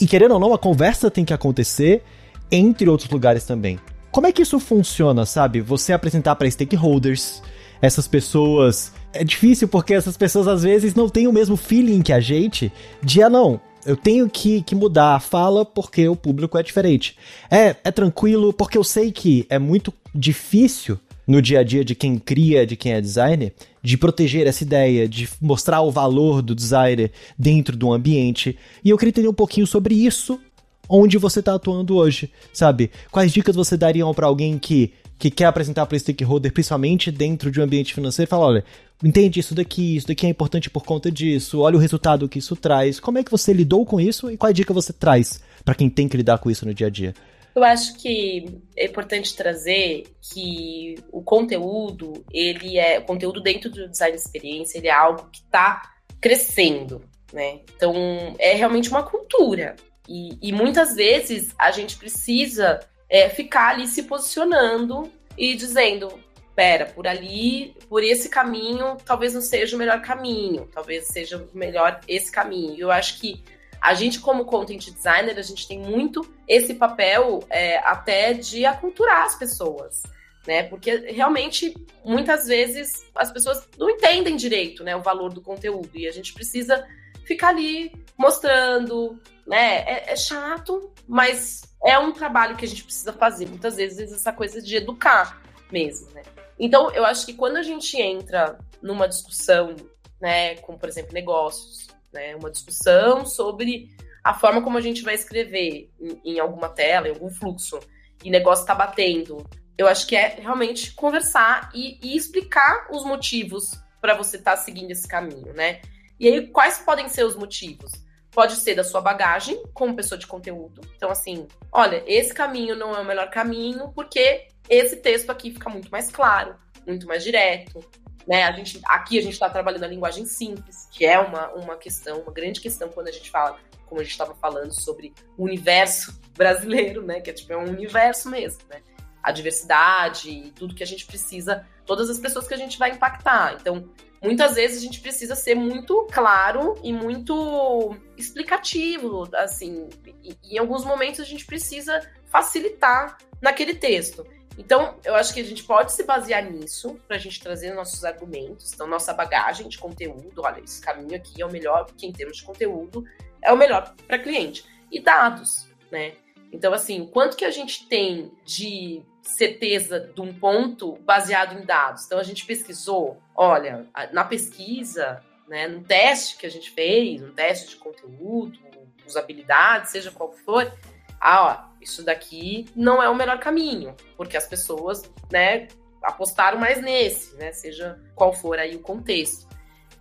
E 0.00 0.06
querendo 0.06 0.32
ou 0.32 0.40
não, 0.40 0.52
a 0.52 0.58
conversa 0.58 1.10
tem 1.10 1.24
que 1.24 1.32
acontecer 1.32 2.02
entre 2.50 2.88
outros 2.88 3.08
lugares 3.08 3.44
também. 3.44 3.78
Como 4.10 4.26
é 4.26 4.32
que 4.32 4.42
isso 4.42 4.58
funciona, 4.58 5.24
sabe? 5.24 5.60
Você 5.60 5.92
apresentar 5.92 6.34
para 6.36 6.50
stakeholders, 6.50 7.42
essas 7.80 8.08
pessoas. 8.08 8.92
É 9.12 9.22
difícil 9.22 9.68
porque 9.68 9.94
essas 9.94 10.16
pessoas 10.16 10.48
às 10.48 10.62
vezes 10.62 10.94
não 10.94 11.08
têm 11.08 11.26
o 11.26 11.32
mesmo 11.32 11.56
feeling 11.56 12.02
que 12.02 12.12
a 12.12 12.20
gente 12.20 12.72
de, 13.02 13.22
ah, 13.22 13.30
não, 13.30 13.60
eu 13.86 13.96
tenho 13.96 14.28
que, 14.28 14.62
que 14.62 14.74
mudar 14.74 15.14
a 15.14 15.20
fala 15.20 15.64
porque 15.64 16.08
o 16.08 16.16
público 16.16 16.58
é 16.58 16.62
diferente. 16.62 17.16
É, 17.50 17.76
é 17.84 17.90
tranquilo, 17.90 18.52
porque 18.52 18.76
eu 18.76 18.84
sei 18.84 19.12
que 19.12 19.46
é 19.48 19.58
muito 19.58 19.94
difícil 20.14 20.98
no 21.26 21.40
dia 21.40 21.60
a 21.60 21.64
dia 21.64 21.84
de 21.84 21.94
quem 21.94 22.18
cria, 22.18 22.66
de 22.66 22.76
quem 22.76 22.92
é 22.92 23.00
designer, 23.00 23.52
de 23.82 23.96
proteger 23.96 24.46
essa 24.46 24.62
ideia, 24.62 25.08
de 25.08 25.28
mostrar 25.40 25.80
o 25.82 25.90
valor 25.90 26.42
do 26.42 26.54
designer 26.54 27.12
dentro 27.38 27.76
do 27.76 27.92
ambiente. 27.92 28.56
E 28.84 28.90
eu 28.90 28.98
queria 28.98 29.10
entender 29.10 29.28
um 29.28 29.34
pouquinho 29.34 29.66
sobre 29.66 29.94
isso, 29.94 30.40
onde 30.88 31.18
você 31.18 31.40
está 31.40 31.54
atuando 31.54 31.96
hoje, 31.96 32.30
sabe? 32.52 32.90
Quais 33.10 33.32
dicas 33.32 33.56
você 33.56 33.76
daria 33.76 34.04
para 34.14 34.26
alguém 34.26 34.58
que 34.58 34.92
que 35.18 35.30
quer 35.30 35.46
apresentar 35.46 35.86
para 35.86 35.96
o 35.96 35.98
stakeholder, 35.98 36.52
principalmente 36.52 37.10
dentro 37.10 37.50
de 37.50 37.60
um 37.60 37.64
ambiente 37.64 37.94
financeiro, 37.94 38.28
fala, 38.28 38.46
olha, 38.46 38.64
entende 39.02 39.40
isso 39.40 39.54
daqui, 39.54 39.96
isso 39.96 40.06
daqui 40.06 40.26
é 40.26 40.28
importante 40.28 40.68
por 40.68 40.84
conta 40.84 41.10
disso, 41.10 41.60
olha 41.60 41.76
o 41.76 41.80
resultado 41.80 42.28
que 42.28 42.38
isso 42.38 42.54
traz. 42.54 43.00
Como 43.00 43.18
é 43.18 43.24
que 43.24 43.30
você 43.30 43.52
lidou 43.52 43.84
com 43.86 44.00
isso 44.00 44.30
e 44.30 44.36
qual 44.36 44.52
dica 44.52 44.74
você 44.74 44.92
traz 44.92 45.40
para 45.64 45.74
quem 45.74 45.88
tem 45.88 46.08
que 46.08 46.16
lidar 46.16 46.38
com 46.38 46.50
isso 46.50 46.66
no 46.66 46.74
dia 46.74 46.86
a 46.86 46.90
dia? 46.90 47.14
Eu 47.54 47.64
acho 47.64 47.96
que 47.96 48.60
é 48.76 48.84
importante 48.84 49.34
trazer 49.34 50.04
que 50.20 50.96
o 51.10 51.22
conteúdo, 51.22 52.22
ele 52.30 52.76
é 52.76 52.98
o 52.98 53.02
conteúdo 53.02 53.40
dentro 53.40 53.70
do 53.70 53.88
design 53.88 54.14
experiência, 54.14 54.76
ele 54.76 54.88
é 54.88 54.92
algo 54.92 55.26
que 55.32 55.38
está 55.38 55.94
crescendo, 56.20 57.00
né? 57.32 57.60
Então 57.74 57.94
é 58.38 58.54
realmente 58.54 58.90
uma 58.90 59.02
cultura 59.02 59.74
e, 60.06 60.36
e 60.42 60.52
muitas 60.52 60.94
vezes 60.94 61.54
a 61.58 61.70
gente 61.70 61.96
precisa 61.96 62.80
é, 63.08 63.28
ficar 63.28 63.70
ali 63.70 63.86
se 63.86 64.04
posicionando 64.04 65.10
e 65.36 65.54
dizendo: 65.54 66.18
pera, 66.54 66.86
por 66.86 67.06
ali, 67.06 67.74
por 67.88 68.02
esse 68.02 68.28
caminho, 68.28 68.96
talvez 69.04 69.34
não 69.34 69.40
seja 69.40 69.76
o 69.76 69.78
melhor 69.78 70.00
caminho, 70.00 70.68
talvez 70.72 71.06
seja 71.08 71.46
melhor 71.52 72.00
esse 72.08 72.32
caminho. 72.32 72.76
Eu 72.78 72.90
acho 72.90 73.20
que 73.20 73.42
a 73.80 73.94
gente, 73.94 74.20
como 74.20 74.44
content 74.44 74.90
designer, 74.90 75.38
a 75.38 75.42
gente 75.42 75.68
tem 75.68 75.78
muito 75.78 76.26
esse 76.48 76.74
papel 76.74 77.44
é, 77.50 77.78
até 77.78 78.32
de 78.32 78.64
aculturar 78.64 79.22
as 79.22 79.36
pessoas. 79.36 80.02
Né? 80.46 80.62
Porque 80.62 80.96
realmente, 81.12 81.74
muitas 82.04 82.46
vezes, 82.46 83.04
as 83.14 83.30
pessoas 83.30 83.68
não 83.76 83.90
entendem 83.90 84.36
direito 84.36 84.82
né, 84.82 84.96
o 84.96 85.02
valor 85.02 85.32
do 85.32 85.40
conteúdo. 85.40 85.90
E 85.94 86.08
a 86.08 86.12
gente 86.12 86.32
precisa 86.32 86.86
ficar 87.24 87.48
ali 87.48 87.92
mostrando, 88.16 89.20
né? 89.46 89.78
É, 89.82 90.12
é 90.12 90.16
chato, 90.16 90.92
mas 91.06 91.62
é 91.84 91.98
um 91.98 92.12
trabalho 92.12 92.56
que 92.56 92.64
a 92.64 92.68
gente 92.68 92.84
precisa 92.84 93.12
fazer. 93.12 93.48
Muitas 93.48 93.76
vezes 93.76 94.12
essa 94.12 94.32
coisa 94.32 94.60
de 94.60 94.76
educar 94.76 95.40
mesmo, 95.70 96.10
né? 96.10 96.22
Então, 96.58 96.90
eu 96.92 97.04
acho 97.04 97.26
que 97.26 97.34
quando 97.34 97.56
a 97.56 97.62
gente 97.62 98.00
entra 98.00 98.58
numa 98.82 99.08
discussão, 99.08 99.76
né, 100.20 100.56
como 100.56 100.78
por 100.78 100.88
exemplo 100.88 101.12
negócios, 101.12 101.88
né, 102.12 102.34
uma 102.34 102.50
discussão 102.50 103.26
sobre 103.26 103.94
a 104.24 104.32
forma 104.32 104.62
como 104.62 104.78
a 104.78 104.80
gente 104.80 105.02
vai 105.02 105.14
escrever 105.14 105.90
em, 106.00 106.20
em 106.24 106.40
alguma 106.40 106.68
tela, 106.68 107.08
em 107.08 107.12
algum 107.12 107.30
fluxo, 107.30 107.78
e 108.24 108.30
negócio 108.30 108.62
está 108.62 108.74
batendo, 108.74 109.44
eu 109.78 109.86
acho 109.86 110.06
que 110.06 110.16
é 110.16 110.36
realmente 110.40 110.92
conversar 110.94 111.70
e, 111.74 111.98
e 112.02 112.16
explicar 112.16 112.88
os 112.90 113.04
motivos 113.04 113.72
para 114.00 114.14
você 114.14 114.36
estar 114.36 114.52
tá 114.52 114.56
seguindo 114.56 114.90
esse 114.90 115.06
caminho, 115.06 115.52
né? 115.52 115.80
E 116.18 116.26
aí, 116.26 116.46
quais 116.48 116.78
podem 116.78 117.08
ser 117.08 117.24
os 117.24 117.36
motivos? 117.36 117.92
Pode 118.36 118.56
ser 118.56 118.74
da 118.74 118.84
sua 118.84 119.00
bagagem 119.00 119.62
como 119.72 119.96
pessoa 119.96 120.18
de 120.18 120.26
conteúdo. 120.26 120.82
Então, 120.94 121.10
assim, 121.10 121.48
olha, 121.72 122.04
esse 122.06 122.34
caminho 122.34 122.76
não 122.76 122.94
é 122.94 123.00
o 123.00 123.04
melhor 123.04 123.30
caminho 123.30 123.90
porque 123.94 124.48
esse 124.68 124.96
texto 124.96 125.30
aqui 125.30 125.52
fica 125.52 125.70
muito 125.70 125.90
mais 125.90 126.10
claro, 126.10 126.54
muito 126.86 127.06
mais 127.06 127.24
direto. 127.24 127.82
Né? 128.28 128.42
A 128.44 128.52
gente, 128.52 128.78
aqui 128.84 129.18
a 129.18 129.22
gente 129.22 129.32
está 129.32 129.48
trabalhando 129.48 129.84
a 129.84 129.88
linguagem 129.88 130.26
simples, 130.26 130.86
que 130.92 131.06
é 131.06 131.18
uma, 131.18 131.48
uma 131.54 131.76
questão, 131.78 132.20
uma 132.20 132.30
grande 132.30 132.60
questão 132.60 132.90
quando 132.90 133.08
a 133.08 133.10
gente 133.10 133.30
fala, 133.30 133.56
como 133.86 134.02
a 134.02 134.04
gente 134.04 134.12
estava 134.12 134.34
falando, 134.34 134.70
sobre 134.70 135.14
o 135.38 135.44
universo 135.44 136.20
brasileiro, 136.36 137.00
né? 137.00 137.22
Que 137.22 137.30
é 137.30 137.32
tipo 137.32 137.54
é 137.54 137.56
um 137.56 137.70
universo 137.70 138.28
mesmo, 138.28 138.60
né? 138.68 138.82
A 139.22 139.32
diversidade 139.32 140.28
e 140.28 140.50
tudo 140.50 140.74
que 140.74 140.82
a 140.82 140.86
gente 140.86 141.06
precisa, 141.06 141.66
todas 141.86 142.10
as 142.10 142.18
pessoas 142.18 142.46
que 142.46 142.52
a 142.52 142.58
gente 142.58 142.78
vai 142.78 142.90
impactar. 142.90 143.56
Então, 143.58 143.88
muitas 144.26 144.54
vezes 144.54 144.78
a 144.78 144.80
gente 144.80 145.00
precisa 145.00 145.34
ser 145.34 145.54
muito 145.54 146.06
claro 146.12 146.74
e 146.82 146.92
muito 146.92 147.96
explicativo, 148.16 149.28
assim, 149.34 149.88
e, 150.22 150.36
e 150.44 150.54
em 150.56 150.58
alguns 150.58 150.84
momentos 150.84 151.20
a 151.20 151.24
gente 151.24 151.46
precisa 151.46 152.00
facilitar 152.26 153.16
naquele 153.40 153.74
texto. 153.74 154.26
Então, 154.58 154.96
eu 155.04 155.14
acho 155.14 155.34
que 155.34 155.40
a 155.40 155.44
gente 155.44 155.62
pode 155.64 155.92
se 155.92 156.02
basear 156.02 156.42
nisso 156.50 156.98
para 157.06 157.16
a 157.16 157.18
gente 157.20 157.40
trazer 157.40 157.74
nossos 157.74 158.04
argumentos, 158.04 158.72
então 158.72 158.86
nossa 158.86 159.12
bagagem 159.12 159.68
de 159.68 159.78
conteúdo, 159.78 160.42
olha, 160.42 160.60
esse 160.60 160.80
caminho 160.80 161.14
aqui 161.14 161.40
é 161.40 161.46
o 161.46 161.50
melhor, 161.50 161.84
porque 161.84 162.06
em 162.06 162.12
termos 162.12 162.38
de 162.38 162.44
conteúdo 162.44 163.04
é 163.42 163.52
o 163.52 163.56
melhor 163.56 163.94
para 164.06 164.18
cliente. 164.18 164.64
E 164.90 165.00
dados, 165.00 165.68
né? 165.90 166.14
Então, 166.52 166.72
assim, 166.72 167.06
quanto 167.06 167.36
que 167.36 167.44
a 167.44 167.50
gente 167.50 167.86
tem 167.86 168.32
de 168.44 169.02
certeza 169.28 170.00
de 170.00 170.20
um 170.20 170.32
ponto 170.32 170.96
baseado 171.04 171.58
em 171.58 171.64
dados? 171.64 172.06
Então, 172.06 172.18
a 172.18 172.22
gente 172.22 172.44
pesquisou, 172.44 173.20
olha, 173.34 173.86
na 174.12 174.24
pesquisa, 174.24 175.22
né, 175.48 175.68
no 175.68 175.82
teste 175.82 176.36
que 176.36 176.46
a 176.46 176.50
gente 176.50 176.70
fez, 176.70 177.22
um 177.22 177.32
teste 177.32 177.70
de 177.70 177.76
conteúdo, 177.76 178.58
usabilidade, 179.06 179.90
seja 179.90 180.10
qual 180.10 180.32
for, 180.32 180.72
ah, 181.20 181.44
ó, 181.44 181.76
isso 181.80 182.02
daqui 182.04 182.66
não 182.74 183.02
é 183.02 183.08
o 183.08 183.14
melhor 183.14 183.38
caminho, 183.38 183.94
porque 184.16 184.36
as 184.36 184.46
pessoas, 184.46 185.02
né, 185.30 185.68
apostaram 186.02 186.58
mais 186.58 186.80
nesse, 186.82 187.36
né, 187.36 187.52
seja 187.52 187.98
qual 188.14 188.32
for 188.32 188.58
aí 188.58 188.74
o 188.76 188.80
contexto. 188.80 189.46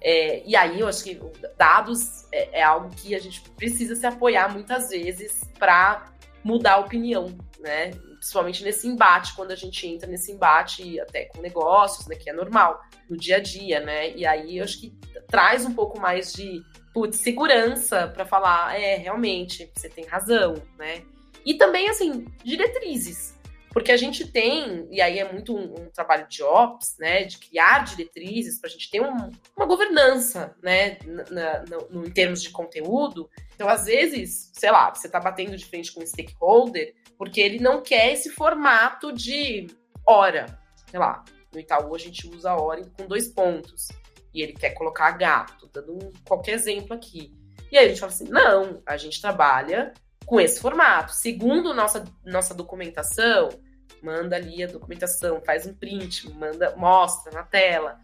É, 0.01 0.43
e 0.45 0.55
aí 0.55 0.79
eu 0.79 0.87
acho 0.87 1.03
que 1.03 1.19
dados 1.57 2.27
é, 2.31 2.59
é, 2.59 2.63
algo 2.63 2.89
que 2.95 3.15
a 3.15 3.19
gente 3.19 3.41
precisa 3.51 3.95
se 3.95 4.05
apoiar 4.05 4.53
muitas 4.53 4.89
vezes 4.89 5.41
para 5.57 6.13
mudar 6.45 6.73
a 6.73 6.79
opinião, 6.79 7.35
né? 7.59 7.89
Principalmente 7.89 8.63
nesse 8.63 8.87
embate, 8.87 9.35
quando 9.35 9.49
a 9.49 9.55
gente 9.55 9.87
entra 9.87 10.07
nesse 10.07 10.31
embate 10.31 10.99
até 10.99 11.25
com 11.25 11.41
negócios, 11.41 12.05
né? 12.05 12.15
Que 12.15 12.29
é 12.29 12.33
normal 12.33 12.79
no 13.09 13.17
dia 13.17 13.37
a 13.37 13.39
dia, 13.39 13.79
né? 13.79 14.15
E 14.15 14.27
aí 14.27 14.59
eu 14.59 14.63
acho 14.63 14.79
que 14.79 14.93
traz 15.27 15.65
um 15.65 15.73
pouco 15.73 15.99
mais 15.99 16.31
de 16.31 16.61
putz, 16.93 17.17
segurança 17.17 18.07
para 18.07 18.25
falar, 18.25 18.79
é, 18.79 18.95
realmente, 18.95 19.69
você 19.75 19.89
tem 19.89 20.05
razão, 20.05 20.53
né? 20.77 21.01
E 21.43 21.55
também, 21.55 21.89
assim, 21.89 22.25
diretrizes. 22.43 23.34
Porque 23.75 23.91
a 23.91 23.97
gente 23.97 24.25
tem, 24.25 24.87
e 24.89 25.01
aí 25.01 25.19
é 25.19 25.29
muito 25.29 25.53
um, 25.53 25.73
um 25.73 25.89
trabalho 25.89 26.25
de 26.29 26.41
ops, 26.41 26.95
né, 26.97 27.25
de 27.25 27.37
criar 27.37 27.83
diretrizes 27.83 28.57
para 28.57 28.69
a 28.69 28.71
gente 28.71 28.89
ter 28.89 29.01
um, 29.01 29.29
uma 29.53 29.65
governança, 29.65 30.55
né, 30.63 30.97
na, 31.05 31.25
na, 31.29 31.65
no, 31.89 32.07
em 32.07 32.09
termos 32.09 32.41
de 32.41 32.51
conteúdo. 32.51 33.29
Então, 33.53 33.67
às 33.67 33.83
vezes, 33.83 34.49
sei 34.53 34.71
lá, 34.71 34.95
você 34.95 35.07
está 35.07 35.19
batendo 35.19 35.57
de 35.57 35.65
frente 35.65 35.91
com 35.91 36.01
um 36.01 36.07
stakeholder 36.07 36.95
porque 37.17 37.41
ele 37.41 37.59
não 37.59 37.83
quer 37.83 38.13
esse 38.13 38.29
formato 38.29 39.11
de 39.11 39.67
hora. 40.07 40.57
Sei 40.89 40.97
lá, 40.97 41.25
no 41.53 41.59
Itaú 41.59 41.93
a 41.93 41.99
gente 41.99 42.29
usa 42.29 42.55
hora 42.55 42.81
com 42.97 43.05
dois 43.05 43.27
pontos. 43.27 43.89
E 44.33 44.41
ele 44.41 44.53
quer 44.53 44.69
colocar 44.69 45.11
gato, 45.11 45.69
dando 45.73 45.95
um, 45.95 46.13
qualquer 46.25 46.53
exemplo 46.53 46.93
aqui. 46.93 47.29
E 47.69 47.77
aí 47.77 47.87
a 47.87 47.89
gente 47.89 47.99
fala 47.99 48.13
assim: 48.13 48.29
não, 48.29 48.81
a 48.85 48.95
gente 48.95 49.19
trabalha 49.19 49.93
com 50.25 50.39
esse 50.39 50.61
formato. 50.61 51.13
Segundo 51.13 51.73
nossa, 51.73 52.05
nossa 52.23 52.53
documentação, 52.53 53.49
manda 54.01 54.35
ali 54.35 54.63
a 54.63 54.67
documentação, 54.67 55.41
faz 55.41 55.65
um 55.65 55.73
print, 55.73 56.29
manda, 56.31 56.75
mostra 56.75 57.31
na 57.31 57.43
tela. 57.43 57.99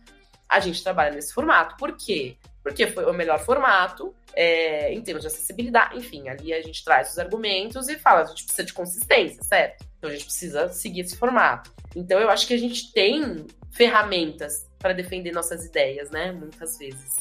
A 0.50 0.60
gente 0.60 0.84
trabalha 0.84 1.14
nesse 1.14 1.34
formato. 1.34 1.78
Por 1.78 1.96
quê? 1.96 2.36
Porque 2.64 2.88
foi 2.88 3.06
o 3.06 3.14
melhor 3.14 3.40
formato 3.40 4.14
é, 4.34 4.94
em 4.94 5.02
termos 5.02 5.22
de 5.22 5.28
acessibilidade. 5.28 5.98
Enfim, 5.98 6.28
ali 6.30 6.54
a 6.54 6.62
gente 6.62 6.84
traz 6.84 7.12
os 7.12 7.20
argumentos 7.20 7.88
e 7.88 7.98
fala, 7.98 8.22
a 8.22 8.26
gente 8.26 8.44
precisa 8.44 8.66
de 8.66 8.74
consistência, 8.74 9.42
certo? 9.44 9.86
Então 9.98 10.10
a 10.10 10.14
gente 10.14 10.26
precisa 10.26 10.70
seguir 10.70 11.02
esse 11.02 11.16
formato. 11.16 11.72
Então 11.96 12.20
eu 12.20 12.30
acho 12.30 12.48
que 12.48 12.54
a 12.54 12.60
gente 12.60 12.92
tem 12.92 13.46
ferramentas 13.72 14.70
para 14.80 14.94
defender 14.94 15.32
nossas 15.32 15.66
ideias, 15.66 16.10
né? 16.12 16.32
Muitas 16.32 16.78
vezes. 16.78 17.16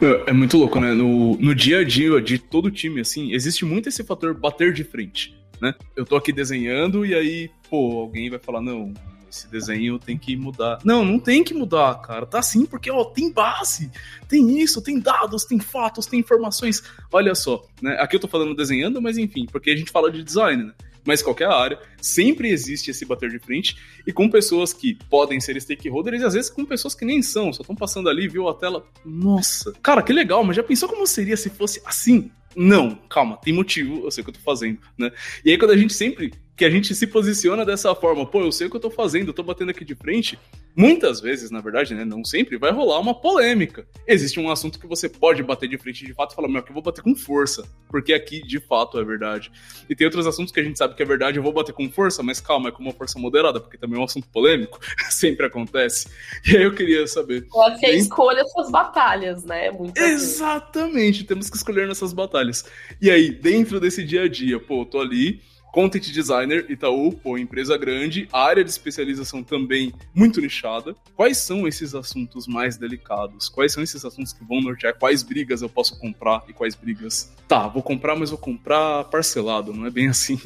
É, 0.00 0.30
é 0.30 0.32
muito 0.32 0.56
louco, 0.56 0.80
né? 0.80 0.92
No, 0.92 1.36
no 1.36 1.54
dia 1.54 1.80
a 1.80 1.84
dia 1.84 2.20
de 2.20 2.38
todo 2.38 2.70
time, 2.70 3.00
assim, 3.00 3.32
existe 3.32 3.64
muito 3.64 3.88
esse 3.88 4.02
fator 4.02 4.34
bater 4.34 4.72
de 4.72 4.82
frente, 4.82 5.38
né? 5.62 5.72
Eu 5.94 6.04
tô 6.04 6.16
aqui 6.16 6.32
desenhando 6.32 7.06
e 7.06 7.14
aí, 7.14 7.48
pô, 7.70 8.00
alguém 8.00 8.28
vai 8.28 8.40
falar, 8.40 8.60
não, 8.60 8.92
esse 9.30 9.48
desenho 9.48 9.96
tem 9.96 10.18
que 10.18 10.36
mudar. 10.36 10.80
Não, 10.84 11.04
não 11.04 11.20
tem 11.20 11.44
que 11.44 11.54
mudar, 11.54 11.94
cara. 12.02 12.26
Tá 12.26 12.40
assim 12.40 12.66
porque, 12.66 12.90
ó, 12.90 13.04
tem 13.04 13.32
base, 13.32 13.88
tem 14.28 14.60
isso, 14.60 14.82
tem 14.82 14.98
dados, 14.98 15.44
tem 15.44 15.60
fatos, 15.60 16.04
tem 16.04 16.18
informações. 16.18 16.82
Olha 17.12 17.32
só, 17.36 17.64
né? 17.80 17.96
Aqui 18.00 18.16
eu 18.16 18.20
tô 18.20 18.26
falando 18.26 18.56
desenhando, 18.56 19.00
mas 19.00 19.16
enfim, 19.16 19.46
porque 19.46 19.70
a 19.70 19.76
gente 19.76 19.92
fala 19.92 20.10
de 20.10 20.24
design, 20.24 20.64
né? 20.64 20.72
mas 21.04 21.22
qualquer 21.22 21.48
área, 21.48 21.80
sempre 22.00 22.48
existe 22.48 22.90
esse 22.90 23.04
bater 23.04 23.28
de 23.28 23.38
frente 23.38 23.76
e 24.06 24.12
com 24.12 24.30
pessoas 24.30 24.72
que 24.72 24.96
podem 25.10 25.40
ser 25.40 25.60
stakeholders 25.60 26.22
e 26.22 26.24
às 26.24 26.34
vezes 26.34 26.48
com 26.48 26.64
pessoas 26.64 26.94
que 26.94 27.04
nem 27.04 27.20
são, 27.20 27.52
só 27.52 27.62
estão 27.62 27.74
passando 27.74 28.08
ali, 28.08 28.28
viu 28.28 28.48
a 28.48 28.54
tela, 28.54 28.86
nossa, 29.04 29.72
cara, 29.82 30.00
que 30.00 30.12
legal, 30.12 30.44
mas 30.44 30.54
já 30.54 30.62
pensou 30.62 30.88
como 30.88 31.04
seria 31.04 31.36
se 31.36 31.50
fosse 31.50 31.82
assim? 31.84 32.30
Não, 32.56 32.94
calma, 33.08 33.36
tem 33.36 33.52
motivo, 33.52 34.04
eu 34.04 34.10
sei 34.10 34.22
o 34.22 34.24
que 34.24 34.30
eu 34.30 34.34
tô 34.34 34.40
fazendo, 34.40 34.78
né? 34.98 35.10
E 35.44 35.50
aí 35.50 35.58
quando 35.58 35.72
a 35.72 35.76
gente 35.76 35.92
sempre 35.92 36.32
que 36.56 36.64
a 36.64 36.70
gente 36.70 36.94
se 36.94 37.06
posiciona 37.06 37.64
dessa 37.64 37.94
forma, 37.94 38.26
pô, 38.26 38.42
eu 38.42 38.52
sei 38.52 38.66
o 38.66 38.70
que 38.70 38.76
eu 38.76 38.80
tô 38.80 38.90
fazendo, 38.90 39.28
eu 39.28 39.32
tô 39.32 39.42
batendo 39.42 39.70
aqui 39.70 39.84
de 39.84 39.94
frente, 39.94 40.38
muitas 40.76 41.20
vezes, 41.20 41.50
na 41.50 41.60
verdade, 41.60 41.94
né, 41.94 42.04
não 42.04 42.24
sempre, 42.24 42.58
vai 42.58 42.70
rolar 42.70 42.98
uma 43.00 43.14
polêmica. 43.14 43.86
Existe 44.06 44.38
um 44.38 44.50
assunto 44.50 44.78
que 44.78 44.86
você 44.86 45.08
pode 45.08 45.42
bater 45.42 45.68
de 45.68 45.78
frente 45.78 46.04
de 46.04 46.12
fato 46.12 46.32
e 46.32 46.34
falar, 46.34 46.48
meu, 46.48 46.58
aqui 46.58 46.70
eu 46.70 46.74
vou 46.74 46.82
bater 46.82 47.02
com 47.02 47.16
força, 47.16 47.66
porque 47.88 48.12
aqui 48.12 48.42
de 48.42 48.60
fato 48.60 48.98
é 48.98 49.04
verdade. 49.04 49.50
E 49.88 49.96
tem 49.96 50.06
outros 50.06 50.26
assuntos 50.26 50.52
que 50.52 50.60
a 50.60 50.62
gente 50.62 50.78
sabe 50.78 50.94
que 50.94 51.02
é 51.02 51.06
verdade, 51.06 51.38
eu 51.38 51.42
vou 51.42 51.52
bater 51.52 51.72
com 51.72 51.90
força, 51.90 52.22
mas 52.22 52.40
calma, 52.40 52.68
é 52.68 52.72
com 52.72 52.82
uma 52.82 52.92
força 52.92 53.18
moderada, 53.18 53.58
porque 53.58 53.78
também 53.78 53.98
é 53.98 54.00
um 54.00 54.04
assunto 54.04 54.28
polêmico, 54.28 54.78
sempre 55.10 55.46
acontece. 55.46 56.08
E 56.46 56.56
aí 56.56 56.62
eu 56.62 56.74
queria 56.74 57.06
saber. 57.06 57.46
Você 57.50 57.86
bem... 57.86 57.98
escolha 57.98 58.44
suas 58.44 58.70
batalhas, 58.70 59.42
né? 59.44 59.70
Muitas 59.70 60.04
Exatamente, 60.04 61.24
temos 61.24 61.48
que 61.48 61.56
escolher 61.56 61.88
nossas 61.88 62.12
batalhas. 62.12 62.66
E 63.00 63.10
aí, 63.10 63.30
dentro 63.30 63.80
desse 63.80 64.04
dia 64.04 64.24
a 64.24 64.28
dia, 64.28 64.60
pô, 64.60 64.82
eu 64.82 64.86
tô 64.86 65.00
ali 65.00 65.40
Content 65.72 66.12
Designer, 66.12 66.66
Itaú, 66.68 67.12
pô, 67.12 67.38
empresa 67.38 67.78
grande, 67.78 68.28
área 68.30 68.62
de 68.62 68.68
especialização 68.68 69.42
também 69.42 69.90
muito 70.14 70.38
nichada. 70.38 70.94
Quais 71.16 71.38
são 71.38 71.66
esses 71.66 71.94
assuntos 71.94 72.46
mais 72.46 72.76
delicados? 72.76 73.48
Quais 73.48 73.72
são 73.72 73.82
esses 73.82 74.04
assuntos 74.04 74.34
que 74.34 74.44
vão 74.44 74.60
nortear? 74.60 74.94
Quais 74.98 75.22
brigas 75.22 75.62
eu 75.62 75.70
posso 75.70 75.98
comprar 75.98 76.44
e 76.46 76.52
quais 76.52 76.74
brigas? 76.74 77.32
Tá, 77.48 77.66
vou 77.66 77.82
comprar, 77.82 78.14
mas 78.14 78.28
vou 78.28 78.38
comprar 78.38 79.04
parcelado, 79.04 79.72
não 79.72 79.86
é 79.86 79.90
bem 79.90 80.08
assim. 80.08 80.38